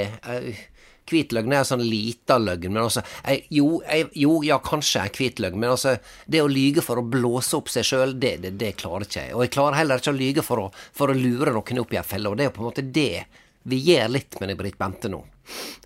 Hvit 1.05 1.33
løgn 1.37 1.53
er 1.53 1.59
en 1.61 1.67
sånn 1.69 1.83
lita 1.85 2.39
løgn, 2.41 2.71
men 2.73 2.81
altså 2.87 3.03
jeg, 3.27 3.43
jo, 3.53 3.67
jeg, 3.85 4.07
jo, 4.17 4.39
ja, 4.47 4.55
kanskje 4.65 5.03
en 5.05 5.11
hvit 5.13 5.41
løgn, 5.43 5.59
men 5.61 5.69
altså 5.75 5.91
det 6.25 6.41
å 6.41 6.47
lyge 6.49 6.81
for 6.81 6.97
å 6.97 7.03
blåse 7.05 7.53
opp 7.59 7.69
seg 7.69 7.85
sjøl, 7.85 8.15
det, 8.19 8.31
det, 8.41 8.53
det 8.57 8.71
klarer 8.81 9.05
ikke 9.05 9.27
jeg. 9.27 9.35
Og 9.37 9.43
jeg 9.45 9.53
klarer 9.53 9.77
heller 9.83 10.01
ikke 10.01 10.13
å 10.15 10.17
lyge 10.17 10.41
for 10.47 10.63
å, 10.63 10.71
for 10.97 11.13
å 11.13 11.17
lure 11.17 11.53
noen 11.53 11.81
opp 11.83 11.93
i 11.93 11.99
ei 12.01 12.03
felle, 12.09 12.31
og 12.33 12.39
det 12.39 12.47
er 12.47 12.49
jo 12.49 12.55
på 12.57 12.63
en 12.63 12.69
måte 12.71 12.85
det 12.95 13.25
vi 13.69 13.79
gjør 13.91 14.11
litt 14.15 14.39
med 14.41 14.55
Britt 14.57 14.77
Bente 14.81 15.09
nå. 15.13 15.21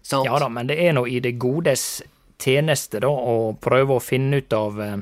Sant? 0.02 0.26
Ja 0.28 0.40
da, 0.40 0.48
men 0.52 0.68
det 0.72 0.80
er 0.84 0.96
nå 0.96 1.04
i 1.08 1.20
det 1.24 1.36
godes 1.40 1.84
tjeneste, 2.40 3.02
da, 3.04 3.10
å 3.12 3.54
prøve 3.60 3.98
å 3.98 4.04
finne 4.04 4.40
ut 4.40 4.56
av 4.56 4.80
eh, 4.84 4.96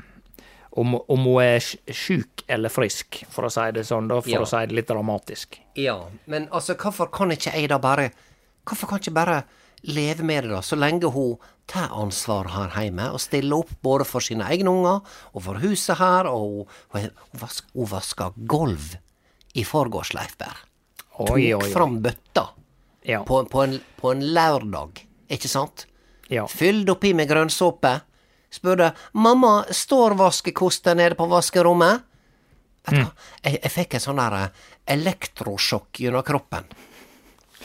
om, 0.77 0.95
om 0.97 1.27
hun 1.29 1.41
er 1.43 1.59
sj- 1.61 1.93
sjuk 1.93 2.43
eller 2.49 2.73
frisk, 2.73 3.21
for 3.33 3.45
å 3.45 3.51
si 3.53 3.65
det 3.75 3.85
sånn, 3.85 4.09
da, 4.09 4.17
for 4.21 4.33
Ja. 4.33 4.41
å 4.41 4.49
si 4.49 4.61
det 4.69 4.77
litt 4.77 4.89
dramatisk. 4.89 5.59
Ja, 5.77 5.99
men 6.25 6.49
altså, 6.49 6.73
hvorfor 6.81 7.09
kan 7.13 7.33
ikke 7.37 7.53
jeg 7.53 7.69
da 7.69 7.77
bare 7.81 8.09
Hvorfor 8.67 8.89
kan 8.89 8.99
ikke 8.99 9.13
bare 9.15 9.35
leve 9.87 10.25
med 10.27 10.43
det, 10.45 10.51
da, 10.51 10.61
så 10.61 10.77
lenge 10.79 11.09
hun 11.11 11.37
tar 11.67 11.91
ansvar 11.95 12.47
her 12.53 12.75
hjemme 12.83 13.09
og 13.11 13.21
stiller 13.23 13.61
opp 13.63 13.73
både 13.83 14.07
for 14.07 14.23
sine 14.23 14.47
egne 14.47 14.71
unger 14.71 15.01
og 15.33 15.43
for 15.43 15.59
huset 15.63 15.99
her, 15.99 16.29
og 16.31 16.67
hun, 16.95 17.09
hun, 17.33 17.89
vaska 17.91 18.31
gulv 18.49 18.95
i 19.57 19.65
forgårs, 19.67 20.13
Leif 20.15 20.37
Berr. 20.39 20.63
Tok 21.17 21.69
fram 21.73 21.99
bøtta 22.03 22.45
ja. 23.07 23.23
på, 23.25 23.41
på, 23.49 23.63
en, 23.63 23.79
på 23.97 24.11
en 24.13 24.25
lørdag, 24.35 25.01
ikke 25.33 25.49
sant? 25.49 25.87
Ja. 26.29 26.45
Fylt 26.51 26.89
oppi 26.91 27.13
med 27.15 27.29
grønnsåpe. 27.29 27.93
Spurte 28.51 28.93
'Mamma, 29.11 29.65
står 29.71 30.15
vaskekosten 30.19 30.97
nede 30.97 31.15
på 31.15 31.27
vaskerommet?' 31.27 32.03
Vet 32.87 32.95
mm. 32.95 33.07
jeg, 33.43 33.59
jeg 33.63 33.71
fikk 33.73 33.97
en 33.97 34.03
sånn 34.03 34.21
der 34.21 34.35
eh, 34.37 34.67
elektrosjokk 34.95 35.99
gjennom 35.99 36.23
kroppen. 36.23 36.69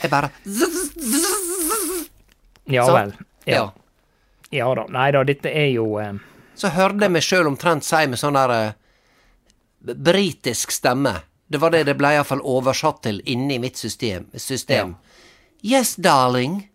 Jeg 0.01 0.11
bare 0.11 0.33
Ja 2.65 2.85
vel. 2.93 3.13
Ja. 3.45 3.71
ja. 4.49 4.75
da. 4.75 4.85
Nei 4.89 5.11
da, 5.11 5.23
dette 5.27 5.51
er 5.51 5.69
jo 5.73 5.97
eh... 5.99 6.13
Så 6.55 6.69
hørte 6.69 7.07
jeg 7.07 7.11
meg 7.15 7.25
sjøl 7.25 7.49
omtrent 7.49 7.85
si 7.85 8.03
med 8.07 8.21
sånn 8.21 8.37
der 8.37 8.53
eh, 8.55 8.75
britisk 9.83 10.71
stemme. 10.71 11.15
Det 11.49 11.59
var 11.61 11.73
det 11.73 11.83
det 11.89 11.97
ble 11.99 12.13
iallfall 12.15 12.43
oversatt 12.45 13.03
til 13.07 13.19
inni 13.29 13.59
mitt 13.59 13.77
system. 13.77 14.29
system. 14.33 14.95
Ja. 14.95 15.77
Yes, 15.77 15.95
darling. 15.95 16.69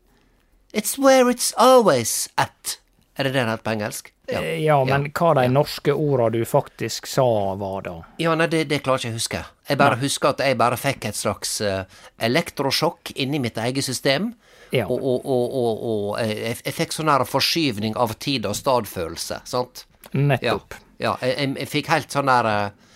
It's 0.73 0.99
where 0.99 1.31
it's 1.31 1.55
always 1.57 2.29
at. 2.37 2.79
Er 3.17 3.25
det 3.25 3.33
det 3.33 3.43
det 3.43 3.51
heter 3.51 3.65
på 3.65 3.71
engelsk? 3.71 4.13
Ja, 4.29 4.43
eh, 4.43 4.61
ja 4.63 4.77
men 4.85 5.09
ja. 5.09 5.11
hva 5.19 5.33
de 5.35 5.49
norske 5.51 5.93
orda 5.93 6.29
du 6.31 6.45
faktisk 6.45 7.07
sa, 7.07 7.55
var 7.59 7.83
da? 7.83 7.95
Ja, 8.23 8.35
nei, 8.39 8.47
det, 8.47 8.67
det 8.71 8.83
klarer 8.85 9.01
ikke 9.01 9.09
jeg 9.09 9.17
huske. 9.17 9.41
Jeg 9.69 9.81
bare 9.81 9.97
nei. 9.97 10.05
husker 10.05 10.35
at 10.35 10.43
jeg 10.45 10.59
bare 10.61 10.79
fikk 10.79 11.09
et 11.09 11.19
slags 11.19 11.57
uh, 11.65 11.83
elektrosjokk 12.23 13.15
inni 13.17 13.41
mitt 13.43 13.59
eget 13.59 13.89
system. 13.89 14.35
Ja. 14.75 14.85
Og, 14.87 15.01
og, 15.01 15.25
og, 15.25 15.85
og 15.89 16.19
jeg, 16.21 16.59
jeg, 16.61 16.75
fikk 16.77 16.93
sånn 16.93 17.09
her 17.09 17.25
forskyvning 17.29 17.97
av 17.97 18.13
tid 18.21 18.49
og 18.49 18.57
stadfølelse, 18.59 19.41
sant? 19.49 19.87
Nettopp. 20.13 20.77
Ja, 20.99 21.15
jeg, 21.23 21.35
jeg, 21.37 21.55
jeg, 21.63 21.71
fikk 21.73 21.91
helt 21.93 22.13
sånn 22.13 22.29
der 22.31 22.49
uh, 22.49 22.87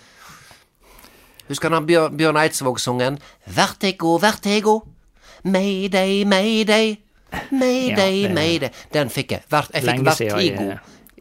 Husker 1.49 1.73
han 1.75 1.87
Bjørn, 1.87 2.15
Bjørn 2.17 2.39
Eidsvåg-sungen? 2.39 3.17
Vertigo, 3.51 4.15
vertigo, 4.21 4.77
mayday, 5.43 6.23
mayday. 6.25 6.95
Mayday, 7.49 8.21
ja, 8.23 8.31
mayday. 8.31 8.71
Den 8.93 9.11
fikk 9.11 9.35
jeg. 9.35 9.43
jeg 9.49 9.83
fikk 9.83 10.05
vertigo. 10.07 10.67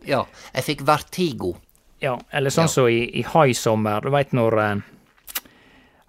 Ja, 0.07 0.23
jeg 0.53 0.67
fikk 0.69 0.85
vertigo. 0.87 1.57
Ja, 2.03 2.17
eller 2.35 2.55
sånn 2.55 2.71
som 2.71 2.87
så 2.87 2.89
i, 2.91 3.03
i 3.19 3.25
High 3.27 3.55
Sommer, 3.57 4.03
du 4.03 4.13
veit 4.15 4.35
når 4.35 4.59
uh, 4.59 4.73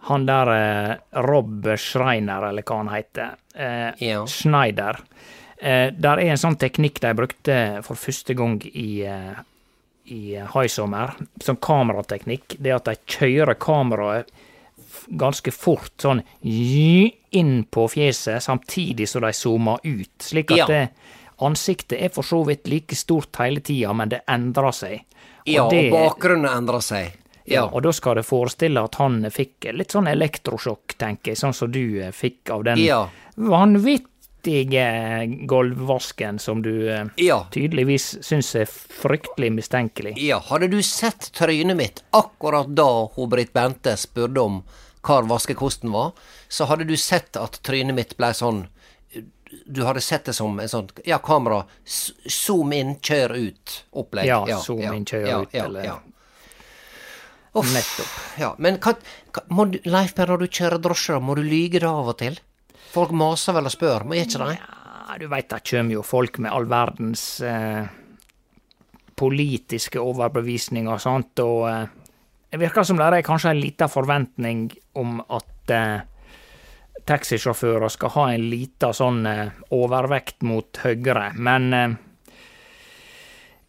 han 0.10 0.28
der 0.28 0.52
eh, 0.54 1.22
Rob 1.26 1.68
Schreiner, 1.80 2.50
eller 2.50 2.66
hva 2.68 2.82
han 2.84 2.94
heter, 2.94 3.40
Eh, 3.54 3.92
ja. 4.02 4.24
Schneider 4.26 4.98
Der 5.62 6.18
er 6.18 6.32
en 6.34 6.40
sånn 6.42 6.56
teknikk 6.58 6.98
de 7.04 7.12
brukte 7.14 7.58
for 7.86 7.94
første 7.94 8.34
gang 8.34 8.58
i 8.66 9.06
i 10.12 10.36
High 10.36 10.68
Sommer, 10.68 11.14
sånn 11.40 11.60
kamerateknikk, 11.64 12.58
det 12.60 12.74
at 12.76 12.90
de 12.90 12.98
kjører 13.08 13.56
kameraet 13.62 14.32
ganske 15.08 15.52
fort 15.56 15.94
sånn 16.02 16.22
inn 16.44 17.56
på 17.72 17.88
fjeset, 17.92 18.44
samtidig 18.44 19.08
som 19.10 19.24
de 19.26 19.32
zoomer 19.36 19.80
ut. 19.84 20.14
Slik 20.22 20.52
at 20.54 20.64
ja. 20.64 20.68
det, 20.70 20.84
ansiktet 21.44 21.98
er 22.00 22.14
for 22.14 22.28
så 22.28 22.44
vidt 22.48 22.70
like 22.72 22.96
stort 22.96 23.40
hele 23.42 23.64
tida, 23.64 23.94
men 23.96 24.12
det 24.12 24.24
endrer 24.32 24.76
seg. 24.76 25.04
Og 25.44 25.52
ja, 25.52 25.66
det, 25.72 25.88
og 25.90 25.98
bakgrunnen 25.98 26.52
endrer 26.52 26.84
seg. 26.84 27.20
Ja. 27.46 27.66
og 27.66 27.84
da 27.84 27.92
skal 27.92 28.16
det 28.20 28.24
forestille 28.28 28.82
at 28.86 28.96
han 29.02 29.20
fikk 29.32 29.68
litt 29.76 29.92
sånn 29.92 30.08
elektrosjokk, 30.08 30.96
tenker 31.00 31.34
jeg, 31.34 31.40
sånn 31.42 31.56
som 31.56 31.72
du 31.72 32.00
eh, 32.00 32.14
fikk 32.16 32.54
av 32.56 32.64
den 32.68 32.80
ja. 32.80 33.02
vanvittige 33.36 34.86
gulvvasken 35.50 36.40
som 36.40 36.62
du 36.64 36.88
eh, 36.92 37.10
ja. 37.20 37.42
tydeligvis 37.52 38.24
syns 38.24 38.54
er 38.56 38.70
fryktelig 38.70 39.52
mistenkelig. 39.58 40.16
Ja, 40.24 40.40
hadde 40.48 40.72
du 40.72 40.80
sett 40.84 41.34
trynet 41.36 41.78
mitt 41.80 42.04
akkurat 42.16 42.72
da 42.72 43.10
hun 43.18 43.32
Britt 43.34 43.54
Bente 43.54 43.98
spurte 44.00 44.48
om 44.48 44.64
hvor 45.04 45.28
vaskekosten 45.28 45.92
var, 45.92 46.14
så 46.48 46.70
hadde 46.70 46.88
du 46.88 46.96
sett 46.98 47.36
at 47.36 47.60
trynet 47.66 47.96
mitt 47.96 48.16
blei 48.18 48.32
sånn 48.38 48.70
Du 49.68 49.84
hadde 49.84 50.02
sett 50.02 50.26
det 50.26 50.34
som 50.34 50.56
en 50.60 50.70
sånn 50.70 50.88
Ja, 51.06 51.20
kamera, 51.22 51.66
zoom 51.86 52.72
inn, 52.74 52.96
kjør 53.04 53.36
ut-opplegg. 53.36 54.32
Ja, 54.32 54.40
ja, 54.48 54.58
zoom 54.64 54.80
ja, 54.82 54.94
inn, 54.96 55.06
kjør 55.06 55.44
ut, 55.44 55.54
eller 55.54 55.92
Uff, 57.54 57.70
Nettopp. 57.70 58.14
Ja, 58.42 58.54
men 58.58 58.80
hva, 58.82 58.96
hva 59.54 59.66
du, 59.70 59.78
Leif 59.86 60.16
Per, 60.18 60.32
når 60.32 60.42
du 60.42 60.48
kjører 60.50 60.82
drosje, 60.82 61.20
må 61.22 61.36
du 61.38 61.44
lyge 61.46 61.84
da 61.84 61.92
av 62.00 62.14
og 62.14 62.18
til? 62.22 62.40
Folk 62.94 63.14
maser 63.18 63.54
vel 63.58 63.70
og 63.70 63.74
spør, 63.74 64.06
må 64.10 64.18
ikke 64.18 64.42
det? 64.42 64.56
Ja, 64.58 65.18
du 65.22 65.28
veit 65.30 65.52
det 65.52 65.62
kjem 65.70 65.92
jo 65.94 66.02
folk 66.06 66.40
med 66.42 66.54
all 66.54 66.66
verdens 66.70 67.26
eh, 67.46 67.84
politiske 69.20 70.02
overbevisninger 70.02 70.96
og 70.96 71.04
sånt, 71.04 71.44
og 71.46 71.68
eh, 71.70 71.84
det 72.54 72.62
virker 72.62 72.86
som 72.86 72.98
det 72.98 73.10
er 73.10 73.26
kanskje 73.26 73.54
en 73.54 73.62
liten 73.62 73.90
forventning 73.90 74.66
om 75.02 75.20
at 75.26 75.74
eh, 75.74 76.02
taxisjåfører 77.10 77.94
skal 77.94 78.14
ha 78.16 78.26
en 78.34 78.48
liten 78.50 78.98
sånn 78.98 79.26
eh, 79.30 79.54
overvekt 79.74 80.42
mot 80.46 80.82
høyre, 80.86 81.32
men 81.38 81.70
eh, 81.74 81.96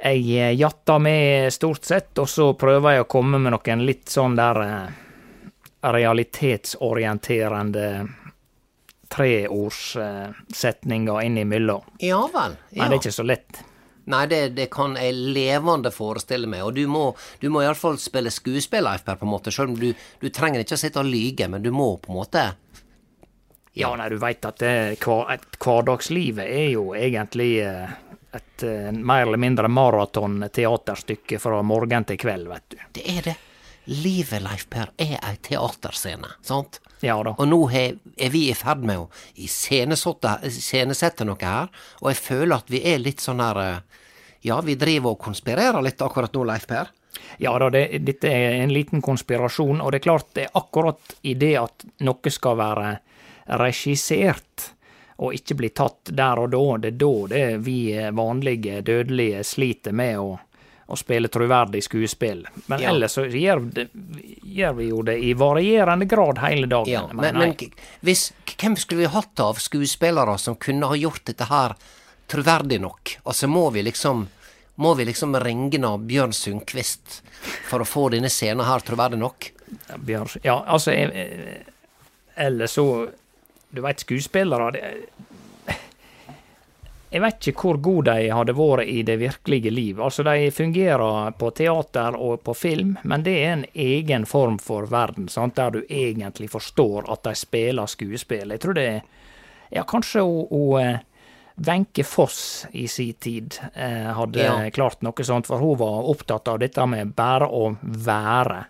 jeg 0.05 0.37
eh, 0.37 0.53
jatter 0.59 0.99
med 1.01 1.53
stort 1.53 1.85
sett, 1.85 2.19
og 2.21 2.29
så 2.29 2.55
prøver 2.61 2.93
jeg 2.93 3.01
å 3.05 3.11
komme 3.11 3.39
med 3.41 3.53
noen 3.55 3.85
litt 3.87 4.09
sånn 4.13 4.37
der 4.37 4.57
eh, 4.65 4.89
realitetsorienterende 5.95 8.07
treordssetninger 9.15 11.23
innimellom. 11.23 11.83
Ja 12.03 12.29
vel. 12.33 12.53
Ja. 12.71 12.83
Men 12.83 12.91
det 12.91 12.97
er 12.97 13.01
ikke 13.03 13.21
så 13.21 13.27
lett. 13.27 13.65
Nei, 14.05 14.27
det, 14.29 14.49
det, 14.59 14.67
kan 14.73 14.97
jeg 15.01 15.15
levende 15.15 15.91
forestille 15.95 16.47
meg. 16.51 16.63
Og 16.67 16.75
du 16.77 16.87
må, 16.91 17.17
du 17.41 17.49
må 17.53 17.63
iallfall 17.65 17.99
spille 18.01 18.31
skuespill, 18.33 18.85
Leif 18.85 19.05
Per, 19.07 19.17
på 19.21 19.25
en 19.25 19.33
måte. 19.33 19.51
Selv 19.55 19.71
om 19.73 19.79
du, 19.81 19.95
du, 20.21 20.29
trenger 20.29 20.61
ikke 20.61 20.75
å 20.77 20.83
sitte 20.83 21.01
og 21.01 21.09
lyge, 21.09 21.49
men 21.49 21.63
du 21.65 21.71
må 21.73 21.97
på 22.03 22.13
en 22.13 22.19
måte 22.21 22.43
Ja, 23.75 23.97
nei, 23.97 24.09
du 24.13 24.19
veit 24.21 24.45
at 24.45 24.59
det, 24.61 25.01
et 25.01 25.59
hverdagslivet 25.63 26.45
er 26.45 26.69
jo 26.77 26.95
egentlig 26.95 27.65
eh, 27.65 27.89
et 28.35 28.63
eh, 28.67 28.93
mer 28.93 29.27
eller 29.27 29.41
mindre 29.41 29.69
maraton-teaterstykke 29.69 31.39
fra 31.39 31.63
morgen 31.63 32.07
til 32.09 32.19
kveld, 32.21 32.49
vet 32.51 32.65
du. 32.75 32.79
Det 32.99 33.05
er 33.17 33.29
det. 33.31 33.37
Livet, 33.85 34.41
Leif 34.41 34.65
Per, 34.73 34.95
er 34.97 35.19
ei 35.21 35.35
teaterscene, 35.45 36.31
sant? 36.43 36.81
Ja 37.05 37.19
da. 37.25 37.35
Og 37.37 37.49
nå 37.51 37.61
er 37.69 38.31
vi 38.33 38.47
i 38.49 38.57
ferd 38.57 38.85
med 38.87 39.03
å 39.03 39.11
iscenesette 39.37 41.27
noe 41.29 41.41
her, 41.43 41.69
og 42.01 42.09
jeg 42.11 42.23
føler 42.23 42.57
at 42.57 42.73
vi 42.73 42.81
er 42.95 43.03
litt 43.03 43.25
sånn 43.25 43.45
her 43.45 43.61
eh, 43.61 44.03
Ja, 44.45 44.59
vi 44.61 44.75
driver 44.77 45.15
og 45.15 45.23
konspirerer 45.25 45.81
litt 45.85 46.03
akkurat 46.05 46.35
nå, 46.37 46.45
Leif 46.49 46.67
Per. 46.69 46.91
Ja 47.41 47.55
da, 47.61 47.71
det, 47.73 47.87
dette 48.05 48.29
er 48.29 48.59
en 48.63 48.73
liten 48.73 49.01
konspirasjon, 49.05 49.81
og 49.81 49.93
det 49.93 50.01
er 50.01 50.07
klart 50.09 50.33
det 50.37 50.47
er 50.49 50.59
akkurat 50.59 51.17
i 51.23 51.35
det 51.39 51.55
at 51.61 51.87
noe 52.05 52.33
skal 52.33 52.59
være 52.61 52.91
regissert 53.61 54.74
og 55.17 55.35
ikke 55.37 55.55
bli 55.59 55.71
tatt 55.71 56.11
der 56.11 56.41
og 56.43 56.51
da, 56.51 56.65
det 56.83 56.95
er 56.95 56.99
da 56.99 57.13
det 57.31 57.45
vi 57.67 57.79
vanlige 58.13 58.81
dødelige 58.83 59.45
sliter 59.47 59.95
med 59.95 60.19
å 60.19 60.35
å 60.87 60.97
spille 60.97 61.29
troverdig 61.29 61.85
skuespill. 61.85 62.47
Men 62.67 62.83
ja. 62.83 62.91
ellers 62.91 63.13
så 63.17 63.25
gjør, 63.25 63.61
det, 63.73 63.87
gjør, 64.43 64.73
vi 64.73 64.89
jo 64.91 65.03
det 65.03 65.17
i 65.19 65.33
varierende 65.39 66.05
grad 66.05 66.39
hele 66.45 66.69
dagen. 66.69 66.93
Ja, 66.93 67.07
men, 67.13 67.39
men 67.39 67.55
hvis, 68.05 68.33
hvem 68.53 68.77
skulle 68.77 69.07
vi 69.07 69.13
hatt 69.15 69.41
av 69.41 69.61
skuespillere 69.63 70.37
som 70.39 70.59
kunne 70.61 70.91
ha 70.91 70.99
gjort 70.99 71.25
dette 71.31 71.49
her 71.49 71.77
troverdig 72.31 72.81
nok? 72.85 73.17
Altså 73.25 73.49
må 73.49 73.71
vi 73.75 73.85
liksom 73.89 74.27
må 74.75 74.91
vi 74.99 75.05
liksom 75.07 75.37
ringe 75.39 75.79
av 75.87 76.03
Bjørn 76.03 76.33
Sundquist 76.35 77.21
for 77.69 77.85
å 77.85 77.87
få 77.87 78.09
denne 78.11 78.27
scenen 78.33 78.67
her 78.67 78.83
troverdig 78.83 79.21
nok? 79.21 79.53
Bjørn, 80.03 80.33
ja, 80.43 80.59
altså 80.67 80.91
Eller 82.35 82.67
så 82.67 82.87
Du 83.75 83.83
veit, 83.83 84.03
skuespillere 84.03 84.71
det, 84.75 84.83
jeg 87.15 87.23
vet 87.23 87.47
ikke 87.47 87.69
hvor 87.69 87.77
gode 87.79 88.11
de 88.19 88.31
hadde 88.35 88.57
vært 88.59 88.89
i 88.91 89.03
det 89.07 89.15
virkelige 89.21 89.71
liv. 89.71 90.01
Altså, 90.03 90.25
de 90.27 90.49
fungerer 90.51 91.31
på 91.39 91.51
teater 91.55 92.17
og 92.19 92.41
på 92.43 92.57
film, 92.59 92.97
men 93.07 93.23
det 93.23 93.35
er 93.39 93.53
en 93.53 93.67
egen 93.71 94.27
form 94.27 94.57
for 94.59 94.89
verden, 94.91 95.29
sant? 95.31 95.55
der 95.55 95.77
du 95.77 95.85
egentlig 95.85 96.49
forstår 96.51 97.07
at 97.15 97.23
de 97.29 97.35
spiller 97.39 97.87
skuespill. 97.87 98.51
Jeg 98.51 98.65
tror 98.65 98.75
det 98.75 98.87
er 98.97 99.05
ja, 99.71 99.85
kanskje 99.87 100.25
hun 100.27 100.81
eh, 100.81 100.99
Wenche 101.55 102.03
Foss 102.03 102.67
i 102.73 102.89
sin 102.91 103.15
tid 103.15 103.61
eh, 103.75 104.11
hadde 104.11 104.43
ja. 104.43 104.59
klart 104.75 105.07
noe 105.07 105.25
sånt, 105.25 105.47
for 105.47 105.63
hun 105.63 105.79
var 105.79 106.11
opptatt 106.11 106.51
av 106.51 106.59
dette 106.67 106.87
med 106.91 107.15
bare 107.15 107.47
å 107.47 107.77
være. 107.81 108.65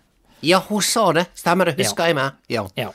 Ja, 0.45 0.61
hun 0.69 0.85
sa 0.85 1.09
det, 1.17 1.31
stemmer 1.33 1.71
det, 1.71 1.79
husker 1.81 2.05
ja. 2.05 2.13
jeg 2.13 2.21
meg. 2.21 2.37
Ja. 2.45 2.67
ja. 2.77 2.91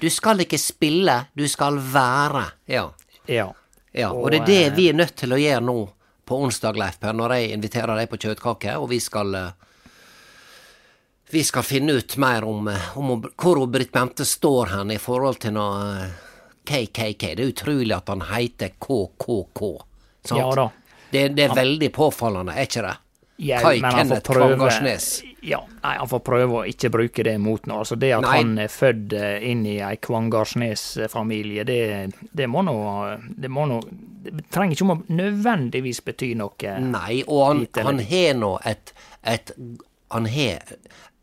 Du 0.00 0.08
skal 0.10 0.44
ikke 0.46 0.58
spille, 0.58 1.16
du 1.36 1.46
skal 1.48 1.78
være. 1.92 2.44
Ja. 2.70 2.86
ja. 3.26 3.50
Ja, 3.92 4.12
og, 4.12 4.30
det 4.30 4.38
er 4.38 4.46
det 4.46 4.76
vi 4.76 4.86
er 4.88 4.94
nødt 4.94 5.16
til 5.18 5.34
å 5.34 5.38
gjøre 5.40 5.64
nå 5.66 5.78
på 6.30 6.38
onsdag, 6.44 6.78
Leif 6.78 7.00
Per, 7.02 7.16
når 7.16 7.34
jeg 7.34 7.56
inviterer 7.56 7.98
deg 7.98 8.10
på 8.10 8.20
kjøttkake, 8.22 8.76
og 8.78 8.86
vi 8.92 9.00
skal 9.02 9.34
eh, 9.34 9.48
vi 11.30 11.42
skal 11.46 11.66
finne 11.66 11.96
ut 11.98 12.16
mer 12.22 12.46
om, 12.46 12.68
eh, 12.70 12.98
om 12.98 13.16
hvor 13.34 13.64
Britt 13.66 13.90
Bente 13.92 14.24
står 14.24 14.76
hen 14.76 14.94
i 14.94 14.98
forhold 15.02 15.40
til 15.42 15.56
noe, 15.58 16.06
KKK. 16.70 17.34
Det 17.34 17.44
er 17.44 17.50
utrolig 17.50 17.94
at 17.96 18.10
han 18.12 18.22
heter 18.30 18.76
KKK. 18.78 19.62
Sant? 20.22 20.38
Ja 20.38 20.50
da. 20.54 20.68
Det, 21.10 21.28
det 21.34 21.48
er 21.48 21.54
veldig 21.56 21.90
påfallende, 21.90 22.54
er 22.54 22.68
ikke 22.68 22.84
det? 22.86 22.94
Ja, 23.40 23.60
Kai 23.64 23.80
men 23.80 23.94
han 23.94 24.08
får 24.08 24.20
prøve-. 24.20 24.70
Ja, 25.42 25.62
nei, 25.82 25.94
han 25.96 26.08
får 26.08 26.20
prøve 26.20 26.58
å 26.58 26.64
ikke 26.68 26.90
bruke 26.92 27.24
det 27.24 27.38
mot 27.40 27.64
noe. 27.68 27.80
Altså, 27.80 27.96
det 27.96 28.10
at 28.12 28.26
Nei. 28.26 28.34
han 28.42 28.58
er 28.60 28.68
født 28.68 29.14
eh, 29.16 29.38
inn 29.48 29.62
i 29.64 29.78
ei 29.80 29.96
Kvangarsnes-familie, 30.04 31.64
det, 31.64 31.80
det 32.36 32.48
må 32.50 32.60
nå 32.66 32.74
Det 33.40 33.48
må 33.48 33.64
nå 33.70 33.78
Det 34.20 34.44
trenger 34.52 34.76
ikke 34.76 34.88
om 34.92 35.04
nødvendigvis 35.08 36.02
bety 36.04 36.34
noe. 36.36 36.74
Nei, 36.84 37.22
og 37.24 37.44
han, 37.46 37.64
han 37.80 38.04
har 38.10 38.36
nå 38.36 38.52
et, 38.68 38.92
et 39.24 39.54
Han 40.12 40.28
har 40.28 40.76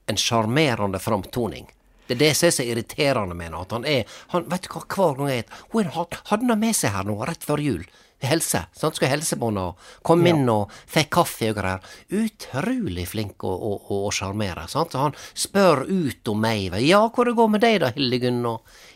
en 0.07 0.17
sjarmerende 0.17 0.99
framtoning. 1.03 1.69
Det 2.07 2.15
er 2.15 2.21
det 2.23 2.33
som 2.39 2.47
er 2.47 2.55
så 2.55 2.65
irriterende 2.65 3.35
med 3.35 3.51
han, 3.51 3.61
at 3.61 3.73
han 3.75 3.85
er 3.85 4.19
han, 4.33 4.45
Vet 4.49 4.65
du 4.65 4.73
hva, 4.73 4.83
hver 4.87 5.17
gang 5.19 5.33
jeg 5.33 5.45
hadde 5.93 6.47
han 6.47 6.61
med 6.61 6.77
seg 6.79 6.95
her 6.95 7.05
nå, 7.05 7.19
rett 7.27 7.43
før 7.45 7.61
jul. 7.61 7.83
Helse. 8.19 8.63
Sant? 8.73 8.95
Skulle 8.97 9.11
helse 9.11 9.35
på 9.37 9.51
henne, 9.51 9.75
kom 10.01 10.25
inn 10.25 10.47
og 10.49 10.71
fikk 10.89 11.09
kaffe 11.19 11.51
og 11.51 11.55
greier. 11.59 11.79
Utrolig 12.09 13.05
flink 13.07 13.43
å 13.45 13.99
sjarmere. 14.11 14.67
Så 14.67 14.87
Han 14.97 15.13
spør 15.37 15.83
ut 15.87 16.27
om 16.27 16.41
meg. 16.41 16.73
Ja, 16.81 17.03
hvor 17.09 17.25
det 17.29 17.35
går 17.37 17.49
med 17.53 17.61
deg 17.61 17.79
da, 17.81 17.91
Hildegunn? 17.93 18.41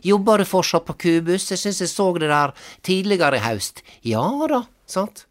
Jobber 0.01 0.37
du 0.41 0.45
fortsatt 0.45 0.85
på 0.85 0.97
Kubus? 0.97 1.49
Jeg 1.51 1.59
syns 1.61 1.81
jeg 1.81 1.89
så 1.93 2.07
det 2.17 2.29
der 2.29 2.53
tidligere 2.81 3.37
i 3.37 3.43
høst. 3.45 3.83
Ja 4.03 4.23
da, 4.49 4.63
sant? 4.87 5.25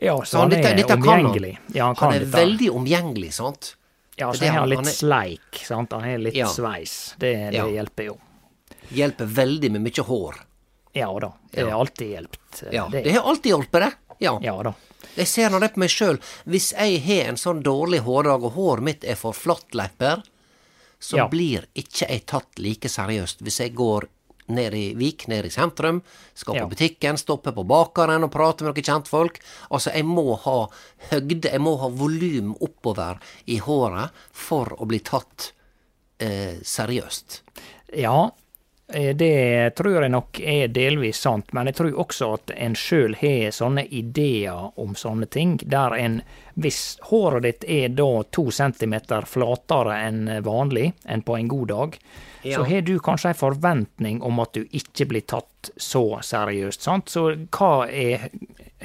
Ja, 0.00 0.16
så 0.20 0.26
Så 0.26 0.38
han 0.40 0.50
han, 0.52 0.60
er 0.64 0.74
dette 0.76 0.92
han. 0.92 1.02
omgjengelig. 1.02 1.58
Ja, 1.74 1.86
han 1.86 1.94
kan 1.96 2.12
Han 2.12 2.16
er 2.20 2.24
dette. 2.24 2.36
veldig 2.38 2.70
omgjengelig, 2.70 3.32
sant? 3.34 3.74
Ja, 4.18 4.30
det 4.32 4.40
så 4.40 4.44
er 4.44 4.48
han 4.50 4.58
han- 4.60 4.68
litt 4.68 4.78
han 4.78 4.86
er- 4.86 4.92
sleik, 4.92 5.54
sant. 5.66 5.92
Han 5.92 6.00
har 6.02 6.18
litt 6.18 6.34
Ja. 6.34 6.46
sveis. 6.48 7.14
Det, 7.18 7.50
det 7.52 7.60
hjelper 7.60 8.04
jo. 8.04 8.18
Hjelper 8.92 9.26
veldig 9.26 9.70
med 9.72 9.82
mye 9.82 10.04
hår. 10.04 10.34
Ja 10.96 11.10
da. 11.20 11.32
Det 11.52 11.62
har 11.66 11.70
Ja. 11.74 11.78
alltid 11.80 12.08
hjulpet. 12.16 12.62
eh, 12.62 12.72
Ja, 12.72 12.88
det. 12.90 13.04
har 13.12 13.22
alltid 13.28 13.52
hjulpet, 13.52 13.80
det. 13.84 13.92
Ja. 14.24 14.38
Ja 14.42 14.56
da. 14.62 14.74
Jeg 15.16 15.28
ser 15.28 15.50
nå 15.52 15.60
det 15.60 15.74
på 15.74 15.80
meg 15.84 15.90
sjøl. 15.92 16.18
Hvis 16.48 16.72
jeg 16.72 17.00
har 17.04 17.28
en 17.30 17.36
sånn 17.40 17.62
dårlig 17.62 18.00
hårdag, 18.04 18.42
og 18.44 18.52
håret 18.56 18.82
mitt 18.82 19.04
er 19.04 19.14
for 19.16 19.32
flattlepper, 19.32 20.22
så 21.00 21.16
Ja. 21.16 21.28
blir 21.28 21.66
ikke 21.76 22.08
jeg 22.08 22.26
tatt 22.26 22.58
like 22.58 22.88
seriøst 22.88 23.42
hvis 23.44 23.58
jeg 23.60 23.74
går 23.74 24.08
ned 24.48 24.74
i 24.74 24.94
Vik, 24.94 25.26
ned 25.28 25.44
i 25.44 25.48
sentrum, 25.50 26.02
skal 26.34 26.54
på 26.54 26.58
Ja. 26.60 26.66
butikken, 26.66 27.18
stopper 27.18 27.52
på 27.52 27.64
bakeren 27.66 28.22
og 28.24 28.30
prater 28.30 28.64
med 28.64 28.74
noen 28.76 28.84
kjentfolk. 29.02 29.40
Altså, 29.70 29.92
jeg 29.92 30.04
må 30.04 30.38
ha 30.38 30.68
høgde, 31.10 31.50
jeg 31.50 31.60
må 31.60 31.76
ha 31.80 31.88
volum 31.88 32.54
oppover 32.60 33.18
i 33.48 33.58
håret 33.58 34.10
for 34.32 34.66
å 34.78 34.86
bli 34.86 35.00
tatt 35.00 35.52
eh, 36.20 36.56
seriøst. 36.62 37.40
Ja, 37.94 38.30
det 38.88 39.74
tror 39.74 40.02
jeg 40.04 40.12
nok 40.14 40.38
er 40.38 40.68
delvis 40.70 41.18
sant, 41.24 41.50
men 41.56 41.66
jeg 41.66 41.74
tror 41.80 41.96
også 42.04 42.28
at 42.36 42.52
en 42.54 42.76
sjøl 42.78 43.16
har 43.18 43.50
sånne 43.50 43.82
ideer 43.90 44.68
om 44.78 44.94
sånne 44.94 45.26
ting, 45.26 45.56
der 45.66 45.96
en 45.98 46.20
Hvis 46.56 46.96
håret 47.10 47.42
ditt 47.44 47.64
er 47.68 47.90
da 47.92 48.22
to 48.32 48.46
centimeter 48.50 49.26
flatere 49.28 49.98
enn 50.06 50.22
vanlig, 50.46 50.92
enn 51.04 51.20
på 51.22 51.36
en 51.36 51.48
god 51.52 51.68
dag, 51.68 51.98
Ja. 52.46 52.58
så 52.58 52.64
har 52.68 52.80
du 52.86 52.94
kanskje 53.02 53.28
ei 53.32 53.34
forventning 53.36 54.22
om 54.22 54.38
at 54.40 54.52
du 54.54 54.62
ikke 54.72 55.04
blir 55.10 55.20
tatt 55.26 55.70
så 55.76 56.20
seriøst, 56.22 56.80
sant? 56.80 57.08
Så 57.10 57.26
hva 57.50 57.88
er 57.90 58.30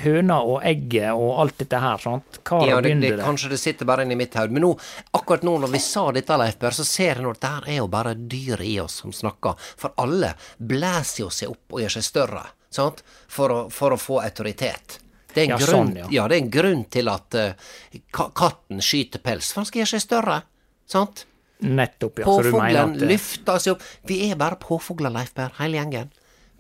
høna 0.02 0.40
og 0.44 0.64
egget 0.66 1.12
og 1.14 1.40
alt 1.44 1.58
dette 1.62 1.80
her, 1.80 1.98
sant? 2.02 2.40
Hva 2.44 2.60
Ja, 2.68 2.82
det, 2.82 2.96
det, 3.02 3.12
det? 3.18 3.24
kanskje 3.24 3.50
det 3.54 3.60
sitter 3.62 3.86
bare 3.86 4.04
inni 4.04 4.16
mitt 4.18 4.34
hode. 4.36 4.52
Men 4.52 4.64
nå, 4.66 4.72
akkurat 5.14 5.44
nå 5.46 5.58
når 5.62 5.72
vi 5.76 5.80
sa 5.80 6.08
dette, 6.12 6.38
Leif 6.42 6.58
Berr, 6.60 6.72
så 6.76 6.84
ser 6.88 7.16
jeg 7.16 7.24
nå 7.24 7.32
at 7.36 7.40
det 7.44 7.54
her 7.56 7.70
er 7.70 7.78
jo 7.78 7.88
bare 7.88 8.16
dyret 8.16 8.66
i 8.68 8.80
oss 8.82 9.00
som 9.04 9.12
snakker. 9.16 9.56
For 9.78 9.94
alle 10.02 10.34
blæser 10.58 11.24
jo 11.24 11.30
seg 11.30 11.54
opp 11.54 11.78
og 11.78 11.86
gjør 11.86 11.96
seg 12.00 12.04
større, 12.10 12.44
sant? 12.74 13.04
For 13.32 13.50
å, 13.56 13.62
for 13.72 13.94
å 13.96 14.00
få 14.02 14.20
autoritet. 14.26 14.98
Det 15.34 15.42
er 15.42 15.46
en, 15.46 15.52
Ja, 15.54 15.58
grunn, 15.58 15.72
sånn, 15.72 15.92
ja. 15.96 16.08
ja, 16.12 16.28
det 16.28 16.38
er 16.38 16.44
en 16.44 16.54
grunn 16.54 16.86
til 16.92 17.12
at 17.12 17.38
uh, 17.40 17.76
katten 18.36 18.82
skyter 18.84 19.22
pels. 19.24 19.52
For 19.54 19.62
han 19.62 19.70
skal 19.70 19.84
gjøre 19.84 19.92
seg 19.94 20.04
større, 20.04 20.40
sant? 20.92 21.26
Nettopp, 21.62 22.20
ja. 22.20 22.26
Påfuglen 22.26 22.80
at 22.82 22.96
eh, 22.98 23.08
løfter 23.12 23.62
seg 23.62 23.76
opp. 23.76 23.86
Vi 24.10 24.18
er 24.30 24.40
bare 24.40 24.58
påfugler, 24.62 25.14
Leif 25.14 25.36
Berr, 25.38 25.54
hele 25.60 25.78
gjengen. 25.78 26.10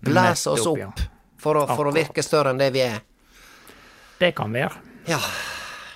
Blæser 0.05 0.53
oss 0.53 0.67
opp 0.69 0.79
ja. 0.81 0.91
for, 1.41 1.57
å, 1.57 1.65
for 1.69 1.89
å 1.89 1.95
virke 1.95 2.23
større 2.25 2.53
enn 2.53 2.61
det 2.61 2.69
vi 2.75 2.83
er. 2.85 3.01
det 4.21 4.31
kan 4.37 4.53
være. 4.53 4.77
Ja, 5.09 5.19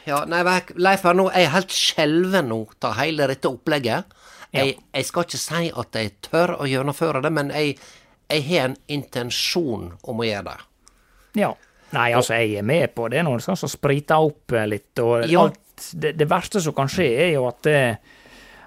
ja 0.10 0.24
nei, 0.30 0.42
Leif- 0.42 1.06
Berr, 1.06 1.18
nå, 1.18 1.30
jeg 1.34 1.48
er 1.48 1.54
helt 1.54 1.76
skjelven 1.78 2.50
nå 2.50 2.64
av 2.82 2.98
hele 3.00 3.30
dette 3.30 3.50
opplegget. 3.50 4.16
Jeg, 4.56 4.78
jeg 4.96 5.06
skal 5.06 5.26
ikke 5.28 5.42
si 5.42 5.70
at 5.84 5.98
jeg 6.00 6.16
tør 6.26 6.56
å 6.64 6.68
gjennomføre 6.70 7.22
det, 7.26 7.32
men 7.34 7.52
jeg, 7.54 7.76
jeg 8.32 8.46
har 8.50 8.70
en 8.70 8.78
intensjon 8.88 9.90
om 10.02 10.22
å 10.22 10.28
gjøre 10.28 10.54
det. 10.54 10.58
Ja. 11.42 11.52
Nei, 11.96 12.10
altså, 12.18 12.36
jeg 12.42 12.60
er 12.60 12.68
med 12.68 12.92
på 12.98 13.08
det. 13.14 13.24
Noe 13.26 13.42
sånn 13.44 13.58
som 13.60 13.72
spriter 13.72 14.22
opp 14.22 14.54
eh, 14.56 14.68
litt. 14.70 14.92
Og 15.04 15.26
Ja. 15.32 15.48
alt, 15.48 15.90
det, 15.94 16.14
det 16.20 16.28
verste 16.32 16.62
som 16.64 16.76
kan 16.78 16.92
skje, 16.92 17.08
er 17.28 17.34
jo 17.38 17.48
at 17.50 17.68
eh, 17.72 17.98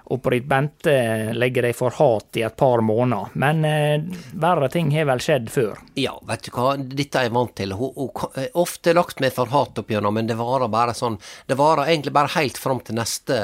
Opp-Britt 0.09 0.47
Bente 0.49 0.93
legger 1.37 1.67
deg 1.67 1.75
for 1.77 1.93
hat 1.93 2.37
i 2.39 2.41
et 2.41 2.55
par 2.57 2.81
måneder. 2.81 3.29
Men 3.37 3.59
eh, 3.67 4.21
verre 4.41 4.69
ting 4.73 4.89
har 4.95 5.05
vel 5.05 5.21
skjedd 5.21 5.51
før. 5.53 5.77
Ja, 6.01 6.15
vet 6.25 6.47
du 6.47 6.49
hva, 6.55 6.71
dette 6.81 7.21
er 7.21 7.27
jeg 7.27 7.33
vant 7.35 7.53
til. 7.59 7.75
Hun, 7.77 7.91
hun 7.93 8.39
eh, 8.41 8.47
ofte 8.57 8.95
lagt 8.97 9.21
meg 9.21 9.35
for 9.35 9.51
hat 9.53 9.77
opp 9.83 9.93
gjennom, 9.93 10.17
men 10.17 10.25
det 10.31 10.39
varer 10.39 10.71
bare 10.73 10.95
sånn 10.97 11.19
Det 11.45 11.57
varer 11.59 11.91
egentlig 11.91 12.15
bare 12.17 12.33
helt 12.39 12.57
fram 12.57 12.81
til 12.81 12.97
neste, 12.97 13.37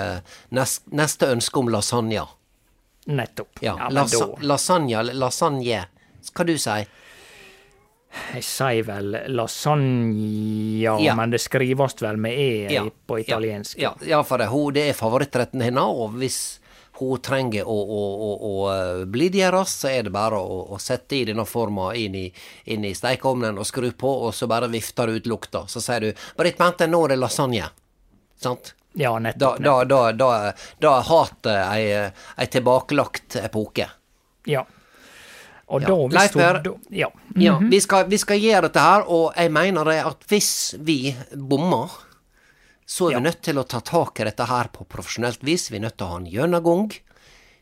neste, 0.58 0.90
neste 0.98 1.30
ønske 1.36 1.62
om 1.62 1.70
lasagne. 1.70 2.26
Nettopp. 3.06 3.62
Ja, 3.62 3.76
ja 3.78 3.92
lasa, 3.94 4.32
lasagne, 4.42 5.04
lasagne. 5.14 5.84
Hva 6.34 6.46
du 6.50 6.56
sier 6.58 6.90
Jeg 8.34 8.44
sier 8.44 8.84
vel 8.88 9.16
lasagna, 9.36 11.00
Ja. 11.02 11.16
men 11.16 11.30
det 11.32 11.40
skrives 11.42 11.96
vel 12.02 12.18
med 12.18 12.32
e 12.40 12.74
Ja, 12.74 12.84
på 13.08 13.20
italiensk. 13.20 13.78
Ja, 13.80 13.96
ja, 14.06 14.24
for 14.24 14.38
det, 14.38 14.48
hun, 14.52 14.74
det 14.74 14.90
er 14.90 14.94
favorittretten 14.94 15.62
hennes, 15.62 15.84
og 15.84 16.14
hvis 16.20 16.60
hun 17.00 17.20
trenger 17.20 17.68
å, 17.68 17.76
å, 17.76 18.04
å, 18.28 18.30
å 18.48 18.54
eh, 18.72 19.06
blidgjøres, 19.12 19.74
så 19.82 19.90
er 19.92 20.04
det 20.08 20.12
bare 20.16 20.38
å, 20.40 20.62
å 20.72 20.78
sette 20.80 21.16
i 21.18 21.26
denne 21.28 21.44
forma 21.46 21.90
inn 22.00 22.16
i, 22.16 22.32
inn 22.72 22.86
i 22.88 22.94
stekeovnen 22.96 23.58
og 23.60 23.68
skru 23.68 23.90
på, 23.92 24.14
og 24.28 24.34
så 24.34 24.48
bare 24.48 24.70
vifter 24.72 25.08
du 25.12 25.18
ut 25.20 25.28
lukta. 25.28 25.66
Så 25.68 25.82
sier 25.84 26.00
du 26.00 26.14
'Britt 26.38 26.58
Bente, 26.58 26.88
nå 26.88 27.04
er 27.06 27.16
det 27.16 27.20
lasagne'. 27.20 27.70
Sant? 28.40 28.74
Ja, 28.96 29.12
Da, 29.12 29.20
nettopp. 29.20 29.60
da, 29.60 29.84
da, 29.84 30.12
da, 30.16 30.54
da 30.80 30.92
er 31.00 31.04
hatet 31.04 31.46
ei, 31.68 32.12
ei 32.40 32.48
tilbakelagt 32.48 33.36
epoke. 33.44 33.90
Ja. 34.48 34.64
Og 35.68 35.82
Ja. 35.82 35.88
da, 35.88 35.94
hun 35.96 36.12
Per. 36.12 36.60
da, 36.62 36.74
Ja. 36.92 37.08
Ja, 37.36 37.58
vi 37.60 37.80
skal, 37.82 38.06
vi 38.08 38.18
skal 38.18 38.38
gjøre 38.40 38.62
dette 38.68 38.80
her, 38.80 39.02
og 39.10 39.34
jeg 39.36 39.52
mener 39.52 39.84
det 39.84 40.06
at 40.06 40.26
hvis 40.30 40.76
vi 40.80 41.16
bommer, 41.36 41.90
så 42.86 43.08
er 43.08 43.12
Ja. 43.14 43.20
vi 43.20 43.24
nødt 43.30 43.42
til 43.42 43.56
å 43.58 43.68
ta 43.68 43.80
tak 43.80 44.20
i 44.20 44.24
dette 44.24 44.46
her 44.46 44.70
på 44.72 44.86
profesjonelt 44.86 45.42
vis. 45.44 45.70
Vi 45.72 45.78
er 45.78 45.82
nødt 45.82 45.98
til 45.98 46.06
å 46.06 46.10
ha 46.10 46.18
en 46.18 46.28
gjennomgang. 46.28 46.92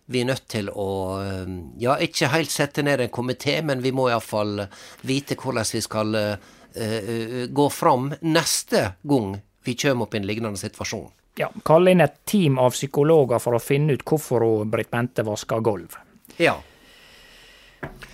Vi 0.10 0.20
er 0.20 0.26
nødt 0.26 0.48
til 0.50 0.68
å 0.68 1.22
eh, 1.24 1.48
ja, 1.80 1.96
ikke 1.96 2.28
helt 2.28 2.52
sette 2.52 2.84
ned 2.84 3.00
en 3.00 3.10
komité, 3.10 3.62
men 3.64 3.80
vi 3.82 3.92
må 3.92 4.10
iallfall 4.10 4.68
vite 5.02 5.36
hvordan 5.36 5.64
vi 5.72 5.80
skal 5.82 6.16
uh, 6.16 6.36
uh, 6.76 7.48
gå 7.48 7.70
fram 7.72 8.14
neste 8.22 8.96
gang 9.08 9.42
vi 9.64 9.76
kommer 9.76 10.04
opp 10.04 10.14
i 10.16 10.18
en 10.18 10.28
lignende 10.28 10.58
situasjon. 10.60 11.10
ja. 11.38 11.48
Kalle 11.64 11.92
inn 11.92 12.02
et 12.02 12.26
team 12.26 12.60
av 12.60 12.72
psykologer 12.76 13.40
for 13.40 13.54
å 13.56 13.62
finne 13.64 13.94
ut 13.94 14.04
hvorfor 14.04 14.66
Britt 14.66 14.92
Bente 14.92 15.24
vasker 15.24 15.62
gulv. 15.62 15.96
Ja. 16.38 16.58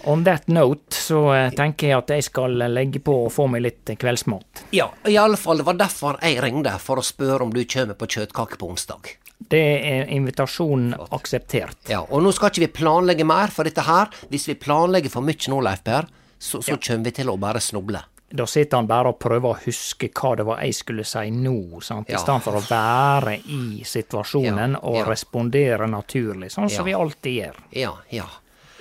On 0.10 0.24
that 0.24 0.48
note 0.48 0.96
så 0.96 1.34
eh, 1.36 1.50
tenker 1.54 1.88
jeg 1.92 1.98
at 1.98 2.10
jeg 2.16 2.24
skal 2.24 2.56
legge 2.72 3.00
på 3.04 3.14
og 3.26 3.32
få 3.36 3.48
meg 3.52 3.62
litt 3.66 3.86
kveldsmat. 4.00 4.64
ja. 4.72 4.90
I 5.08 5.18
alle 5.18 5.38
fall, 5.38 5.58
det 5.58 5.66
var 5.68 5.74
derfor 5.80 6.18
jeg 6.24 6.42
ringte, 6.42 6.72
for 6.80 7.02
å 7.02 7.04
spørre 7.06 7.42
om 7.44 7.52
du 7.54 7.64
kommer 7.66 7.94
på 8.00 8.08
kjøttkake 8.08 8.58
på 8.62 8.70
onsdag. 8.70 9.16
Det 9.50 9.62
er 9.88 10.10
invitasjonen 10.12 10.94
akseptert. 11.16 11.78
Ja, 11.90 12.02
og 12.10 12.22
nå 12.24 12.32
skal 12.36 12.50
ikke 12.52 12.66
vi 12.66 12.72
planlegge 12.82 13.26
mer 13.26 13.48
for 13.56 13.64
dette 13.68 13.82
her. 13.88 14.10
Hvis 14.30 14.48
vi 14.50 14.56
planlegger 14.60 15.10
for 15.14 15.22
mye 15.26 15.50
nå, 15.52 15.60
Leif 15.64 15.84
Per, 15.84 16.08
så, 16.40 16.62
så 16.64 16.78
kommer 16.78 17.10
vi 17.10 17.12
til 17.20 17.30
å 17.32 17.38
bare 17.40 17.60
snuble. 17.64 18.02
Da 18.30 18.46
sitter 18.46 18.78
han 18.78 18.86
bare 18.88 19.10
og 19.10 19.18
prøver 19.20 19.50
å 19.56 19.58
huske 19.64 20.12
hva 20.14 20.36
det 20.38 20.44
var 20.46 20.60
jeg 20.62 20.76
skulle 20.78 21.04
si 21.08 21.32
nå, 21.34 21.80
sant? 21.82 22.10
i 22.10 22.14
Ja. 22.14 22.20
stedet 22.22 22.44
for 22.46 22.60
å 22.60 22.62
være 22.68 23.40
i 23.50 23.82
situasjonen 23.90 24.76
Ja, 24.78 24.84
og 24.84 25.00
ja. 25.00 25.06
respondere 25.10 25.88
naturlig, 25.90 26.52
sånn 26.54 26.70
som 26.70 26.86
Ja. 26.86 26.92
vi 26.92 26.94
alltid 26.94 27.34
gjør. 27.42 27.56
Ja, 27.74 27.96
ja. 28.14 28.28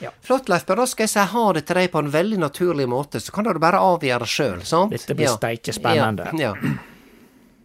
Ja. 0.01 0.11
Flott, 0.23 0.49
Leif. 0.49 0.65
Da 0.65 0.87
skal 0.87 1.07
jeg 1.07 1.11
si 1.11 1.25
ha 1.33 1.47
det 1.57 1.65
til 1.67 1.81
deg 1.81 1.91
på 1.93 2.03
en 2.03 2.13
veldig 2.13 2.39
naturlig 2.45 2.87
måte, 2.91 3.21
så 3.21 3.35
kan 3.35 3.49
du 3.49 3.59
bare 3.59 3.81
avgjøre 3.83 4.29
sjøl, 4.29 4.63
sant? 4.67 4.95
Dette 4.95 5.17
blir 5.19 5.29
ja. 5.31 5.35
steike 5.35 5.75
spennende. 5.75 6.31
Ja, 6.39 6.53
ja. 6.55 6.77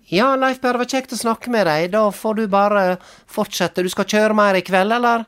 ja, 0.09 0.31
Leif 0.39 0.61
Per, 0.63 0.73
det 0.73 0.83
var 0.85 0.91
kjekt 0.95 1.13
å 1.13 1.21
snakke 1.21 1.53
med 1.53 1.67
deg. 1.69 1.91
Da 1.93 2.07
får 2.11 2.41
du 2.41 2.47
bare 2.51 2.83
fortsette. 3.29 3.85
Du 3.85 3.91
skal 3.93 4.09
kjøre 4.09 4.37
mer 4.37 4.57
i 4.59 4.65
kveld, 4.65 4.97
eller? 4.97 5.27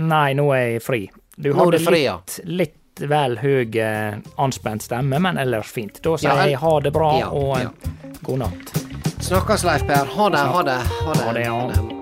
Nei, 0.00 0.28
nå 0.36 0.48
er 0.56 0.76
jeg 0.76 0.84
fri. 0.84 1.02
Du 1.36 1.52
hadde 1.56 1.78
du 1.80 1.84
fri, 1.86 2.04
litt, 2.04 2.38
litt 2.44 3.04
vel 3.08 3.38
høy 3.40 3.72
eh, 3.80 4.20
anspent 4.36 4.84
stemme, 4.84 5.18
men 5.24 5.40
ellers 5.40 5.72
fint. 5.72 6.02
Da 6.04 6.18
sier 6.20 6.32
Ja, 6.34 6.46
jeg 6.48 6.60
ha 6.60 6.74
det 6.84 6.92
bra 6.92 7.14
ja, 7.20 7.32
og 7.32 7.56
ja. 7.60 7.72
god 8.22 8.44
natt. 8.44 8.76
Snakkes, 9.22 9.64
Leif 9.64 9.88
Per. 9.88 10.14
Ha 10.16 10.30
det, 10.34 10.46
ha 10.52 10.62
det. 10.68 10.78
Ha 11.06 11.16
det. 11.16 11.24
Ha 11.24 11.34
det, 11.38 11.48
ja. 11.48 12.01